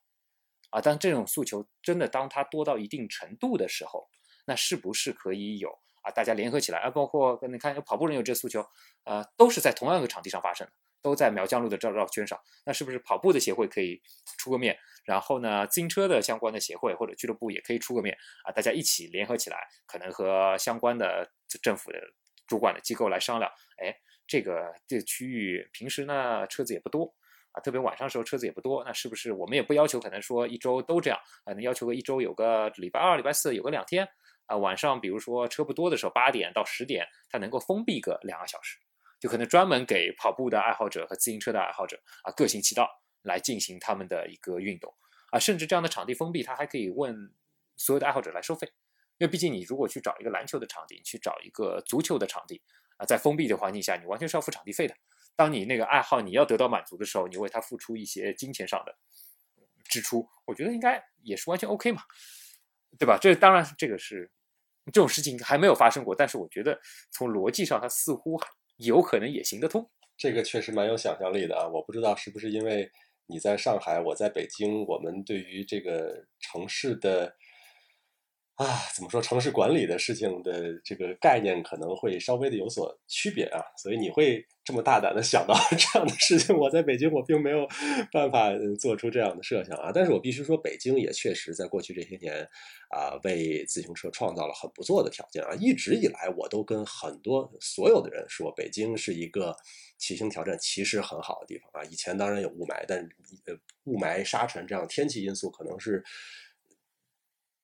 [0.70, 4.08] 啊，但这种诉求真的当它多到一定程度的时候，
[4.46, 5.70] 那是不是可以有
[6.04, 6.12] 啊？
[6.12, 8.66] 大家联合起来啊，包括你看跑步人有这诉求，
[9.04, 14.02] 呃，都是在同样一个场地上发生的，都在苗江路的绕绕圈上，那是不是跑步的协会可以
[14.38, 14.78] 出个面？
[15.04, 18.16] 然后呢，自行车的相关的协会或者俱乐部也可以出个面
[18.46, 18.52] 啊？
[18.52, 19.58] 大家一起联合起来，
[19.88, 21.32] 可能和相关的
[21.64, 22.00] 政府的
[22.46, 23.52] 主管的机构来商量，
[23.84, 23.98] 哎。
[24.28, 27.14] 这个这区域平时呢车子也不多
[27.52, 31.52] 啊，特别晚上的时候车子也不多，那是不是我们也不要求可能说一周都这样啊？
[31.54, 34.08] 能要求个一周有个礼拜二、礼拜四有个两天
[34.46, 38.78] 啊，晚上比如说车不多的时候，八点到十点它能够封闭个两个小时，
[39.20, 42.90] 就可能专门给跑步的爱好者和自行车的爱好者啊各行其道
[43.22, 44.94] 来进行他们的一个运动
[45.32, 47.14] 啊，甚至这样的场地封闭，他还可以问
[47.76, 48.66] 所有的爱好者来收费，
[49.18, 52.62] 因为毕竟你如果去找一个篮球的场地，你去找一个足球的场地。
[53.06, 54.96] 在封闭的环境下，你完全是要付场地费的。
[55.36, 58.96] 当你那个爱好你要得到满足的时候，你为他付出一些金钱上的
[59.86, 62.04] 支出，我觉得应该也是完全 OK 嘛，
[63.00, 63.18] 对吧？
[63.20, 64.30] 这当然，这个是
[64.88, 66.80] 这种事情还没有发生过，但是我觉得
[67.12, 68.40] 从逻辑上，它似乎
[68.78, 69.90] 有可能也行得通。
[70.18, 71.68] 这个确实蛮有想象力的啊！
[71.68, 72.92] 我不知道是不是因为
[73.26, 77.36] 你在上海，我在北京，我们对于这个城市的。
[78.62, 79.20] 啊，怎么说？
[79.20, 86.56] 城市管理的事情的这个概念可能会稍微的有所区别啊，所以你会这么大胆的想到 这样的事情。
[86.56, 87.68] 我在北京，我并没有
[88.12, 89.92] 办法做出这样的设想啊。
[89.92, 92.48] 但是我必须说，北京也确实在过去这些年
[92.90, 95.56] 啊，为自行车创造了很不错的条件啊。
[95.60, 99.56] 一直以来，我都跟很多所有的人说，北京是一个
[99.98, 101.84] 骑行挑战其实很好的地方啊。
[101.90, 103.00] 以前当然有雾霾，但
[103.48, 106.04] 呃，雾霾、沙尘这样天气因素可能是。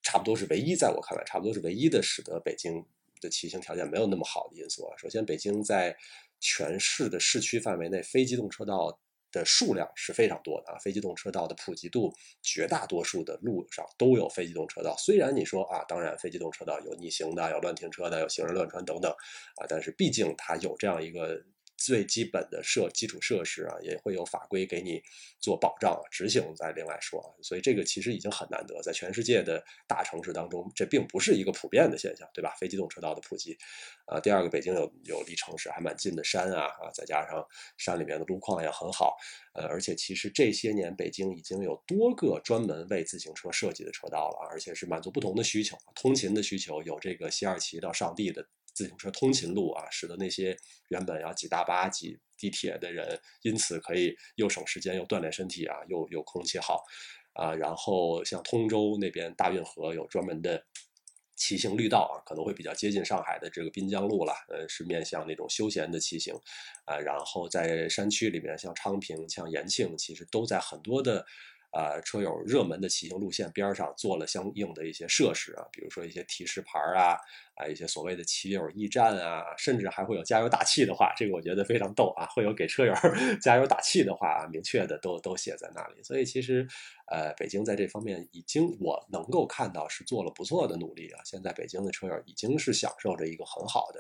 [0.08, 2.82] 差不多是唯一，在我看来，差不多是唯一的使得北京
[3.20, 4.96] 的骑行条件没有那么好的因素啊。
[4.96, 5.94] 首先，北京在
[6.40, 8.98] 全市的市区范围内，非机动车道
[9.34, 10.78] 的数量是非常多的啊。
[10.80, 14.96] 非机动车道的普及度，绝大多数的路上都有非机动车道。
[14.98, 19.12] 虽然你说啊，当然非机动车道有逆行的，有乱停车的，有行人乱穿等等
[19.58, 21.44] 啊，但是毕竟它有这样一个。
[21.78, 25.02] 最基本的设基础设施啊，也会有法规给你
[25.40, 32.56] 做保障，执行再另外说啊，所以这个其实已经很难得，在全世界的大城市当中，这并不是一个普遍的现象，对吧？
[32.60, 33.58] 非机动车道的普及，
[34.06, 37.46] 啊，第二个，北京有有离城市还蛮近的山啊啊，再加上
[37.78, 39.16] 山里面的路况也很好，
[39.54, 48.48] 呃，而且其实这些年北京已经有多个专门为自行车设计的车道了，而且是满足不同的需求，通勤的需求，有这个西二旗到上地的。
[48.78, 50.56] 自行车通勤路啊，使得那些
[50.90, 56.84] 原本要挤大巴、挤地铁的人，因此可以又省时间又锻炼身体啊，又又空气好
[57.34, 57.56] 啊。
[57.56, 60.64] 然后像通州那边大运河有专门的
[61.36, 66.36] 骑行绿道啊，可能会比较接近上海的这个滨江路了，呃，是面向那种休闲的骑行
[66.86, 67.00] 啊。
[67.00, 71.26] 然后在山区里面，像昌平、像延庆，其实都在很多的。
[71.74, 77.20] 呃，车友热门的骑行路线边上做了相应的一些设施啊，比如说一些提示牌啊，
[77.58, 82.94] 啊一些所谓的骑友驿站啊，甚至还会有加油打气的话，这个我觉得非常逗啊，会有给车友
[83.42, 86.02] 加油打气的话，明确的都都写在那里。
[86.02, 86.66] 所以其实，
[87.12, 91.22] 呃，北京在这方面已经我能够看到是做了不错的努力啊。
[91.26, 94.00] 现在北京的车友已经是享受着一个很好的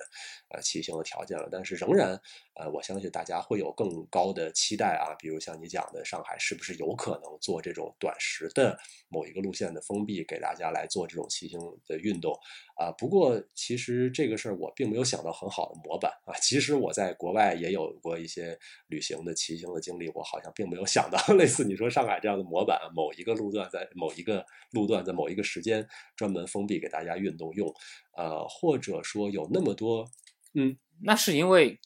[0.55, 2.19] 呃骑行的条件了，但是仍然，
[2.55, 7.61] 呃，我相信大家会有更高的期待啊，比如像你讲的上海是不是有可能做。
[7.67, 8.77] 这种短时的
[9.09, 12.33] 某一个路线的封闭，给大家来做这种骑行的运动
[12.77, 12.91] 啊。
[12.91, 16.33] 不过，其实这个事儿我并没有想到很好的模板啊。
[16.41, 27.73] 其实我在国外也有过一些旅行的骑行的经历，我好像并没有想到 类似你说上海这样的模板，某一个路段在某一个路段在某一个时间专门封闭给大家运动用，
[28.15, 30.09] 呃，或者说有那么多，
[30.53, 31.79] 嗯，那是因为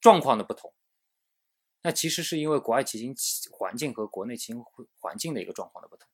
[0.00, 0.72] 状况的不同。
[1.82, 3.14] 那其实是因为国外骑行
[3.52, 4.64] 环境和国内骑行
[4.98, 6.08] 环境的一个状况的不同。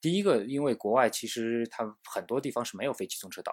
[0.00, 3.52] 第一个，因为国外其实它很多地方是没有非机动车道，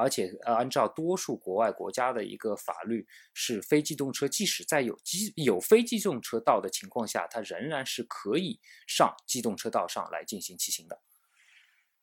[0.00, 11.00] 而且呃，按照多数国外国家的一个法律，是非机动车即使在有机有非机动车道的情况下，它仍然是可以上机动车道上来进行骑行的，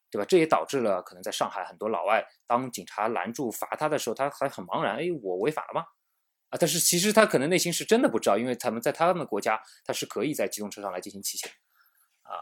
[0.09, 0.25] 对吧？
[0.25, 5.85] 这也导致了可能在上海很多老外，当警察拦住罚他的时候，他还很茫然，哎，我违法了吗？
[6.49, 11.51] 啊，但是其实他可能内心是真的不知道，因为他们在他们国家，他是可以在机动车上来进行骑行，
[12.21, 12.39] 啊，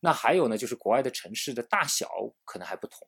[0.00, 2.08] 那还有呢，就是国外的城市的大小
[2.44, 3.06] 可能还不同，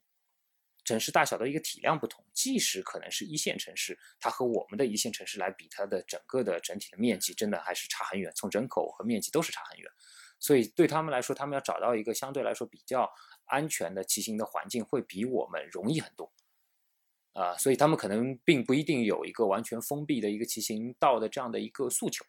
[0.87, 9.91] 城市大小的一个体量不同，即使可能是一线城市，它和我们的一线城市来比，它的整个的整体的面积真的还是差很远，从人口和面积都是差很远，
[10.39, 13.13] 所以对他们来说，他们要找到一个相对来说比较
[13.47, 16.33] 安全的骑行的环境，会比我们容易很多。
[17.33, 22.25] 啊，所以他们可能并不一定有一个完全封闭的一个骑行道的这样的一个诉求，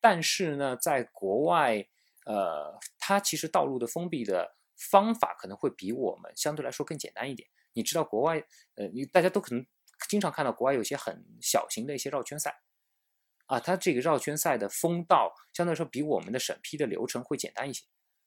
[0.00, 1.86] 但是呢，在国外，
[2.24, 7.48] 呃，它其实道路的封闭的方法可能会比我们相对来说更简单一点。
[7.76, 8.42] 你知道，国外，
[8.74, 9.64] 呃，你大家都可能
[10.08, 12.58] 经常看到国外有些很小型的一些绕圈赛，
[13.44, 17.84] 啊，它这个绕圈赛的封道相对来说比我们的审批的流程会简单一些，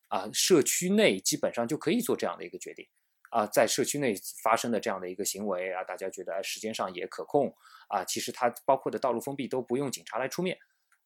[0.09, 2.87] 啊，社区内基本上就可以做这样的一个决定。
[3.31, 7.53] 啊，在社区内发生的这样的一个行为啊，大家觉得，时间上也可控
[7.87, 8.03] 啊。
[8.03, 10.57] 其实它包括的道路封闭都不用警察来出面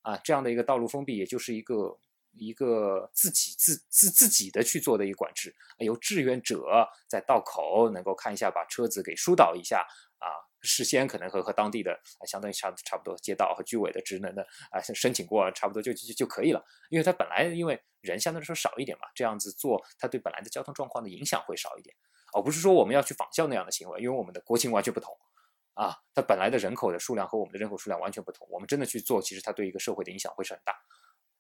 [0.03, 1.99] 啊，这样的一个道路封闭，也就是一个
[2.34, 9.86] 一个自己自自自己的去做的一个管制，由志愿者在道口能够看一下，把车子给疏导一下
[10.19, 10.27] 啊。
[10.65, 16.63] 事先可能和和当地的，相当于差差不多街道和居委的职能的啊申请过，差不多就就就可以了。
[16.89, 21.93] 因为它本来因为人相对来说少一点嘛，这样子做，它对本来的交通状况的影响会少一点。
[22.31, 25.13] 而不是说我们要去仿效那样的行为，因为我们的国情完全不同，
[25.73, 30.73] 啊，它本来的人口的数量和我们的人口数量完全不同，我们真的去做，其实它对一个社会的影响会是很大，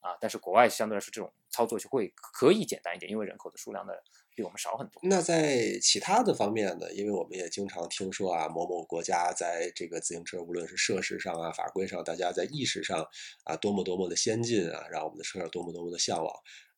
[0.03, 3.93] 啊，但是国外相对来说这种操作就会可以简单一点，因为人口的数量呢
[4.35, 5.01] 比我们少很多。
[5.03, 6.91] 那在其他的方面呢？
[6.91, 13.07] 因为我们也经常听说啊，某某国家在这个自行车无论是设施上啊、法规上，大家在意识上
[13.45, 16.33] 啊多么多么的先进啊，让我们的车友多么多么的向往。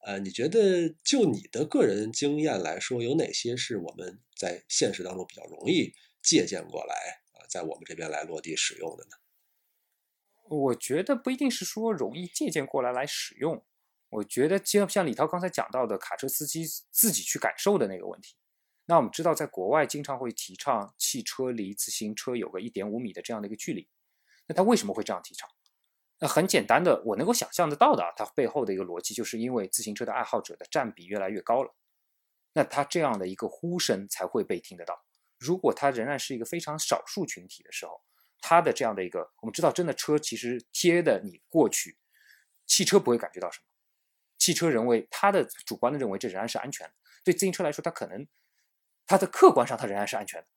[0.06, 6.96] 呃，你觉得就你的个人经验来说，有哪些是我们在现实当中比较容易借鉴过来
[7.34, 9.12] 啊，在我们这边来落地使用的呢？
[10.48, 13.66] 我觉得不一定是说容易借鉴过来来使用，
[14.10, 18.36] 我觉得就像李涛刚才讲到的卡车司机自己去感受的那个问题。
[18.86, 23.90] 那我们知道，在国外经常会提倡汽车离自行车有个一点五米的这样的一个距离。
[24.48, 25.50] 那他为什么会这样提倡？
[26.20, 31.76] 那很简单的，我能够想象得到的，它背后的一个逻辑，就是因为自行车的爱好者的占比越来越高了，
[32.54, 35.04] 那他这样的一个呼声才会被听得到。
[35.40, 38.02] 如果他仍然是一个非常少数群体的时候，
[38.42, 41.98] 他的这样的一个，我们知道，真的车其实贴的你过去，
[42.66, 43.66] 汽车不会感觉到什么，
[44.38, 46.94] 汽车认为他的主观的认为这仍然是安全的。
[47.24, 48.28] 对自行车来说，它可能
[49.08, 50.48] 它的客观上它仍然是安全的，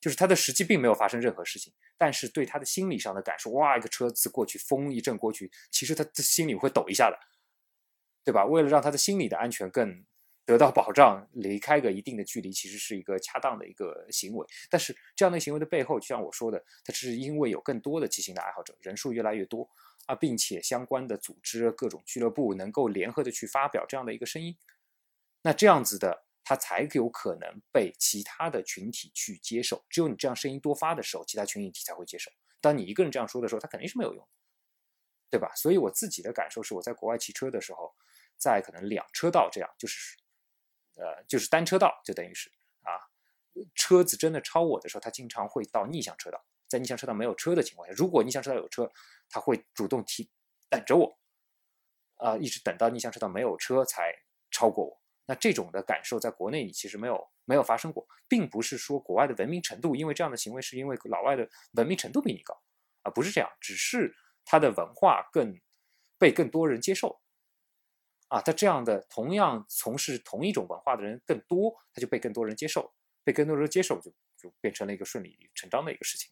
[0.00, 7.18] 就是它的实际并没有发生任何事情，但是对他的心理上的感受，哇，一个车子过去，风一阵过去，其实他的心里会抖一下的，
[8.24, 8.44] 对吧？
[8.44, 10.04] 为了让他的心理的安全更。
[10.50, 14.44] 得到保障，离开个一定的距离，其实是一个恰当的一个行为。
[14.68, 19.70] 但是这样的行为的背后，就像我说的，它是因为有更多的骑行的爱好者，人数越来越多
[20.06, 24.56] 啊，并且相关的组织、各种俱乐部能够联合的去发表这样的一个声音，
[25.42, 29.84] 那这样子的，它才有可能被其他的群体去接受。
[29.88, 32.28] 只有你这样声音多发的时候，其他群体才会接受。
[32.60, 34.28] 当你一个人这样说的时候，它肯定是没有用，
[35.30, 35.52] 对吧？
[35.54, 37.94] 所以我自己的感受是，我在国外骑车的时候，
[38.36, 40.16] 在可能两车道这样，就是。
[41.00, 42.50] 呃，就是单车道，就等于是
[42.82, 42.92] 啊，
[43.74, 48.92] 车子真的超我的时候，他经常会到逆向车道，在逆向车道没有车的情况下，如果逆向车道有车，
[49.30, 50.30] 他会主动提
[50.68, 51.18] 等着我，
[52.16, 54.14] 啊，一直等到逆向车道没有车才
[54.50, 55.00] 超过我。
[55.24, 62.60] 那这种的感受在国内你其实没有没有发生过，并不是说国外的文明程度，因为这样的行为是因为老外的文明程度比你高
[63.02, 65.58] 啊，不是这样，只是他的文化更
[66.18, 67.20] 被更多人接受。
[68.30, 76.30] 啊，他这样的同样从事同一种文化的人更多，他就被更多人接受，被更多人接受，就就变成了一个顺理成章的一个事情。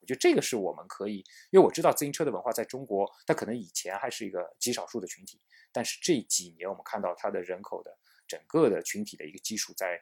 [0.00, 5.40] 我觉得这个是我们可以，因为我知道自行车的文化在中国，它可能以前还是一个极少数的群体，
[5.72, 7.98] 但是这几年我们看到它的人口的
[8.28, 9.98] 整个的群体的一个基数在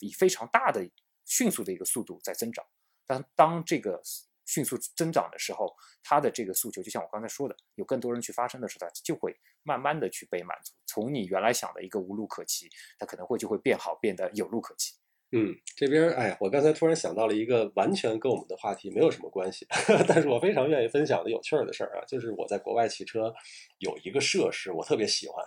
[0.00, 0.86] 以非常大的、
[1.24, 2.64] 迅速的一个速度在增长。
[3.06, 4.02] 当当这个。
[4.46, 10.72] 迅速增长的时候，他的这个诉求，就像我刚才说的，有更多人去发声的时候，他就会慢慢的去被满足。
[10.86, 12.68] 从你原来想的一个无路可骑，
[12.98, 14.92] 它可能会就会变好，变得有路可骑。
[15.32, 19.66] 嗯，这边哎，我刚才突然想到了一个完全跟我们的话题没有什么关系，
[20.06, 23.34] 但是我非常愿意分享的有趣儿的事儿啊，就是我在国外骑车
[23.78, 25.44] 有一个设施，我特别喜欢。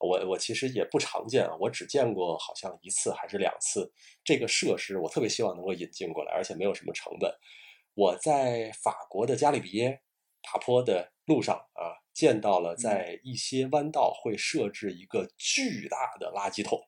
[0.00, 3.92] 我我其实也不常见啊，我只见过好像一次还是两次。
[4.24, 7.32] 这个设施我特别希望能够引进过来，而且没有什么成本。
[7.98, 10.02] 我在法国的加利比耶
[10.40, 16.80] 爬坡的路上啊，见到了在一些弯道会设置一个巨大的垃圾桶。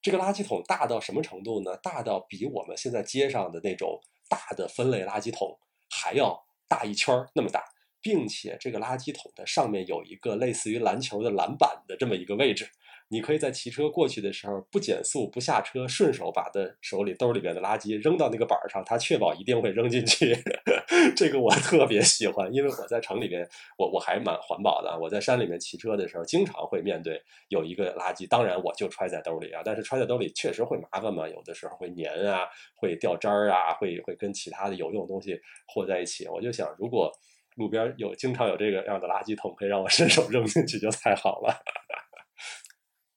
[0.00, 1.76] 这个垃圾桶大到什么程度呢？
[1.78, 5.58] 大到比我们现在街上的那种大的分类垃圾桶
[5.90, 7.64] 还要大一圈那么大，
[8.00, 12.70] 并且这个垃圾桶的上面有一个类似于篮球的篮板的这么一个位置。
[13.12, 20.34] 你可以在骑车过去的时候不减速不下车，顺手把的手里兜里边的垃圾扔到那个板上，它确保一定会扔进去。
[21.14, 23.46] 这个我特别喜欢，因为我在城里边，
[23.76, 24.98] 我我还蛮环保的。
[24.98, 29.60] 我在山里面骑车的时候，经常会面对有一个垃圾，当然我就揣在兜里啊。
[29.62, 36.26] 但是揣在兜里确实会麻烦嘛，有的时候会粘啊，会掉渣儿啊，会会跟其他的有用东西和在一起。
[36.28, 37.12] 我就想，如果
[37.56, 41.54] 路边有经常有这个样的垃圾桶，可以让我 伸手扔进去，就太好了。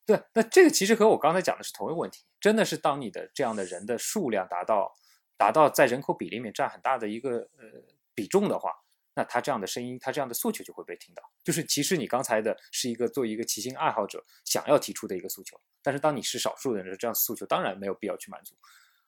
[0.06, 4.94] 对，那这个其实和我刚才讲的是同一个问题，真的是当你的这样的人的数量达到
[5.36, 7.66] 达到在人口比例里面占很大的一个呃
[8.14, 8.70] 比重的话，
[9.14, 11.22] 那他这样的声音，他这样的诉求就会被听到。
[11.42, 18.54] 就是其实你刚才的是一个作为一个骑行爱好者想要提出的一个诉求，但是当你是少数的人，这样诉求当然没有必要去满足。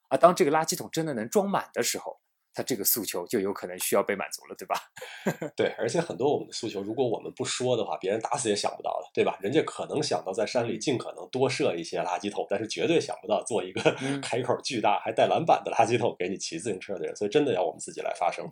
[0.09, 2.19] 而当这个垃圾桶真的能装满的时候。
[2.59, 4.75] 他这个诉求就有可能需要被满足了，对吧？
[5.55, 9.39] 对，而且很多我们的诉求，如果我们不说的话，别人打死也想不到的，对吧？
[9.41, 13.81] 人家可能想到在山里尽可能多设一些垃圾桶，但是绝对想不到做一个
[14.21, 17.15] 开口巨大还带篮板的垃圾桶给你骑自行车的人。
[17.15, 18.51] 所以真的要我们自己来发声。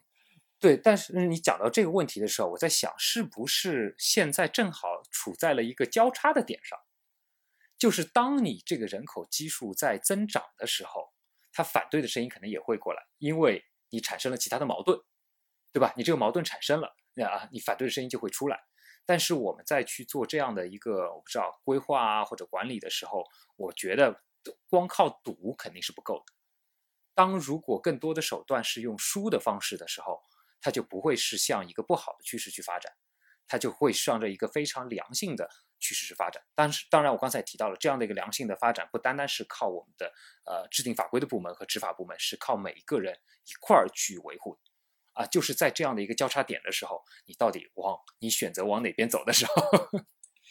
[0.58, 6.80] 对，但是你讲到这个问题的时候，我在想，是不是现在正好处在了一个交叉的点上？
[7.78, 11.12] 就是当你这个人口基数在增长的时候，
[11.52, 13.66] 他反对的声音可能也会过来，因为。
[13.90, 15.00] 你产生了其他的矛盾，
[15.72, 15.94] 对吧？
[15.96, 18.60] 你这个矛盾产生了，那啊，你反对的声音就会出来。
[19.06, 23.24] 但是我们再去做这样的一个我不知道规划啊或者管理的时候，
[23.56, 24.22] 我觉得
[24.70, 26.34] 光靠赌肯定是不够的。
[27.14, 30.22] 当如果更多的手段是用输的方式的时候，
[30.62, 32.94] 它就不会是向一个不好的趋势去发展。
[33.48, 35.50] 它就会向着一个非常良性的
[35.80, 36.44] 趋势是发展。
[36.56, 40.12] 但是，当然我刚才提到了这样的一个良性的发展，不单单是靠我们的
[40.46, 43.14] 呃制定法规的部门和执法部门，是靠每一个人
[43.46, 44.58] 一块儿去维护。
[45.14, 49.54] 啊，就是在这样的一个交叉点的时候，你到底往你选择往哪边走的时候，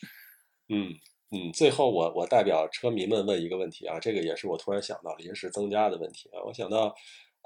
[0.69, 0.91] 嗯
[1.31, 6.95] 嗯，最后我我代表车迷们问一个问题啊，这个也是我突然想到临时增加的问题啊，我想到。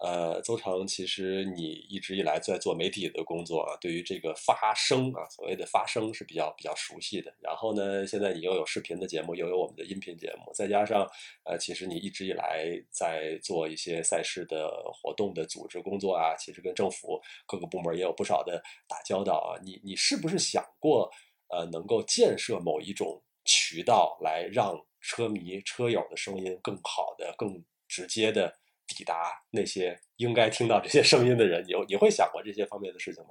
[0.01, 7.31] 呃，邹成，其实你一直以来在做媒体的工作啊，对于这个发声啊，所谓的发声是比较比较熟悉的。
[7.39, 11.07] 然后呢，现在你又有视频的节目，又有我们的音频节目，再加上
[11.45, 19.61] 呃，其实你一直以来在做一些赛事的活动的组织工作啊，其实跟政府各个部门也有不少的打交道啊。
[19.63, 21.11] 你你是不是想过
[21.49, 28.60] 呃，能够建设某一种渠道，来让车迷车友的声音更好的、更直接的？
[28.95, 33.31] 抵达那些应该听到这些声音的人，你你会想过这些方面的事情吗？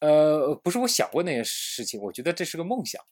[0.00, 3.04] 呃，不是我想过那些事情，我觉得这是个梦想。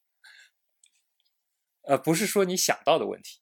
[1.82, 3.40] 呃，不是说你想到的问题。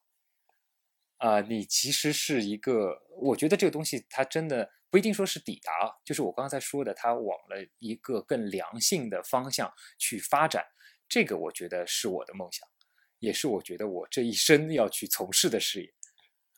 [1.18, 10.66] 啊，你其实是一个，我觉得这个东西它真的不一定说是抵达，就是我刚才说的，它往了一个更良性的方向去发展。
[11.08, 12.68] 这个我觉得是我的梦想，
[13.18, 15.94] 也是我觉得我这一生要去从事的事业。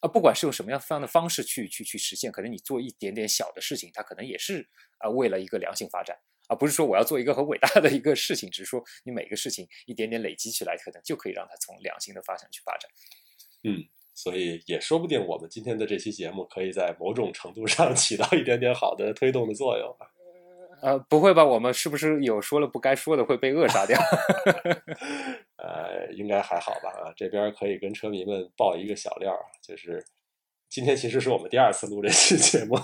[0.01, 4.69] 啊，不管是用什么样样的方式去去去实现，可能你做一点点小的事情，它可能也是
[4.99, 6.17] 啊为了一个良性发展，
[6.49, 12.91] 而不是说我要做一个很伟大的一个事情，只是说你每个事情一点点累积起来，可能就可以让它从良性的发展去发展。
[13.65, 13.85] 嗯，
[14.15, 20.07] 所以也说不定我们今天的这期节目可以在某种程度上 起到一点点好的推动的作用啊。
[20.81, 21.45] 呃，不会吧？
[21.45, 23.99] 我们是不是有说了不该说的会被扼杀掉？
[25.59, 26.91] 呃，应该还好吧？
[26.91, 30.05] 啊，这边可以跟车迷们报一个小料啊，就是
[30.69, 32.77] 今天其实是我们第二次录这期节目。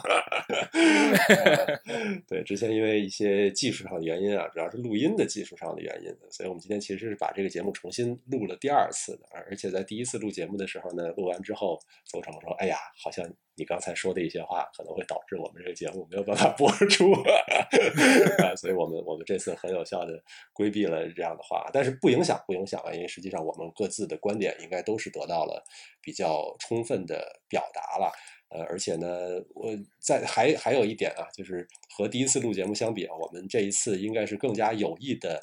[2.27, 9.27] 对，之前因为一些技术上的原因啊，主要是录音的技术上的原因，所以我们今天其实是把这个节目重新录了第二次的。
[9.33, 13.25] 而且在第一次录节目的时候呢，录完之后，邹成说：“哎呀，好像。”
[13.57, 17.13] 你刚才说的一些话可能会导致我们这个节目没有办法 播出，
[18.43, 20.13] 啊，所以我们我们这次很有效的
[20.53, 25.63] 规避了这样的话，但是不影响不影响啊，因为实际上我们各自的观点应该都是得到了
[26.01, 28.13] 比较充分的表达了，
[28.49, 29.07] 呃，而且呢，
[29.55, 29.71] 我
[30.01, 31.67] 在还还有一点啊，就是
[31.97, 35.41] 和第一次录节目相比啊，我们这一次应该是更加有意的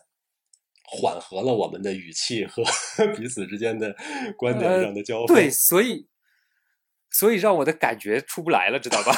[0.84, 2.62] 缓和了我们的语气和
[3.16, 3.96] 彼此之间的
[4.38, 6.11] 观点上的交锋，对，所以。
[7.12, 9.14] 所以让我的感觉出不来了，知道吧？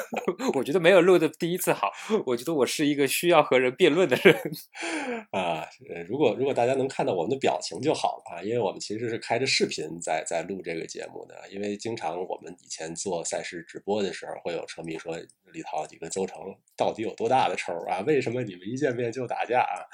[0.54, 1.90] 我觉得没有录的第一次好。
[2.26, 4.36] 我觉得我是一个需要和人辩论的人
[5.32, 5.66] 啊。
[6.06, 11.34] 如果如果大家能看到我们的表情就好了啊，因为我们其实是开着视频在在录这个节目的。
[11.50, 15.16] 因为经常我们以前做赛事直播的时候，会有车迷说
[15.52, 16.36] ：“李涛，你跟邹成
[16.76, 18.00] 到底有多大的仇啊？
[18.06, 19.88] 为什么你们一见面就打架啊？”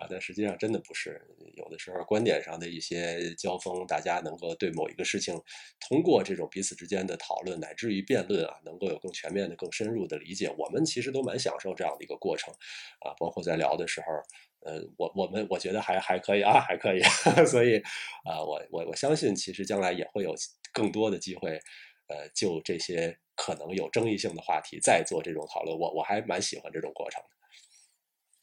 [0.00, 1.20] 啊，但实际上真的不是，
[1.56, 5.34] 有的时候观点上的一些交锋，大家能够对某一个事情，
[5.80, 10.48] 通过这种彼此之间的讨论，乃至于辩论啊，能够有更全面的、更深入的理解。
[10.56, 12.54] 我们其实都蛮享受这样的一个过程，
[13.00, 14.06] 啊，包括在聊的时候，
[14.60, 17.02] 呃，我我们我觉得还还可以啊，还可以，
[17.44, 17.78] 所以
[18.24, 20.32] 啊，我我我相信，其实将来也会有
[20.72, 21.60] 更多的机会，
[22.06, 25.76] 呃，就这些可能有争议性的话题再做这种讨论。
[25.76, 27.37] 我我还蛮喜欢这种过程的。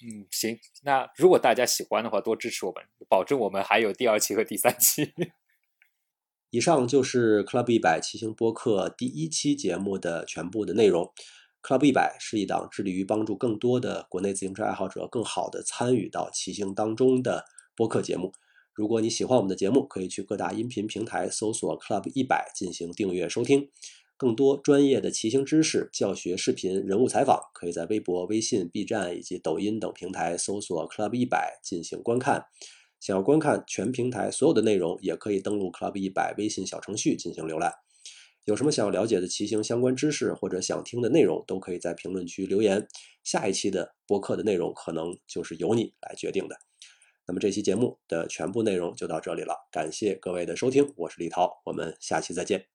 [0.01, 5.13] 嗯，行，那如果大家喜欢的话，多支持我们，保证我们还有第二期和第三期。
[6.51, 11.11] 以上就是 Club 一百骑行播客第一期节目的全部的内容。
[11.61, 17.45] Club 一百是一档致力于帮助更多的国内自行车爱好者更好的参与到骑行当中的
[17.75, 18.31] 播客节目。
[18.73, 23.71] 如果你喜欢我们的节目，可以去各大音频平台搜索 Club 一百进行订阅收听。
[24.17, 32.45] 更多专业的骑行知识、教学视频、人物采访，可以在微博、微信、B 站以及抖音等平台搜索 “Club 一百”进行观看。
[32.99, 37.73] 想要观看全平台所有的内容，也可以登录 “Club 一百”微信小程序进行浏览。
[38.45, 42.87] 有什么想要了解的骑行相关知识或者想听的内容，都可以在评论区留言。
[43.23, 46.55] 下一期的播客的内容可能就是由你来决定的。
[47.27, 52.74] 那么这期节目的全部内容就到这里了，感谢各位的收听，我是李涛，我们下期再见。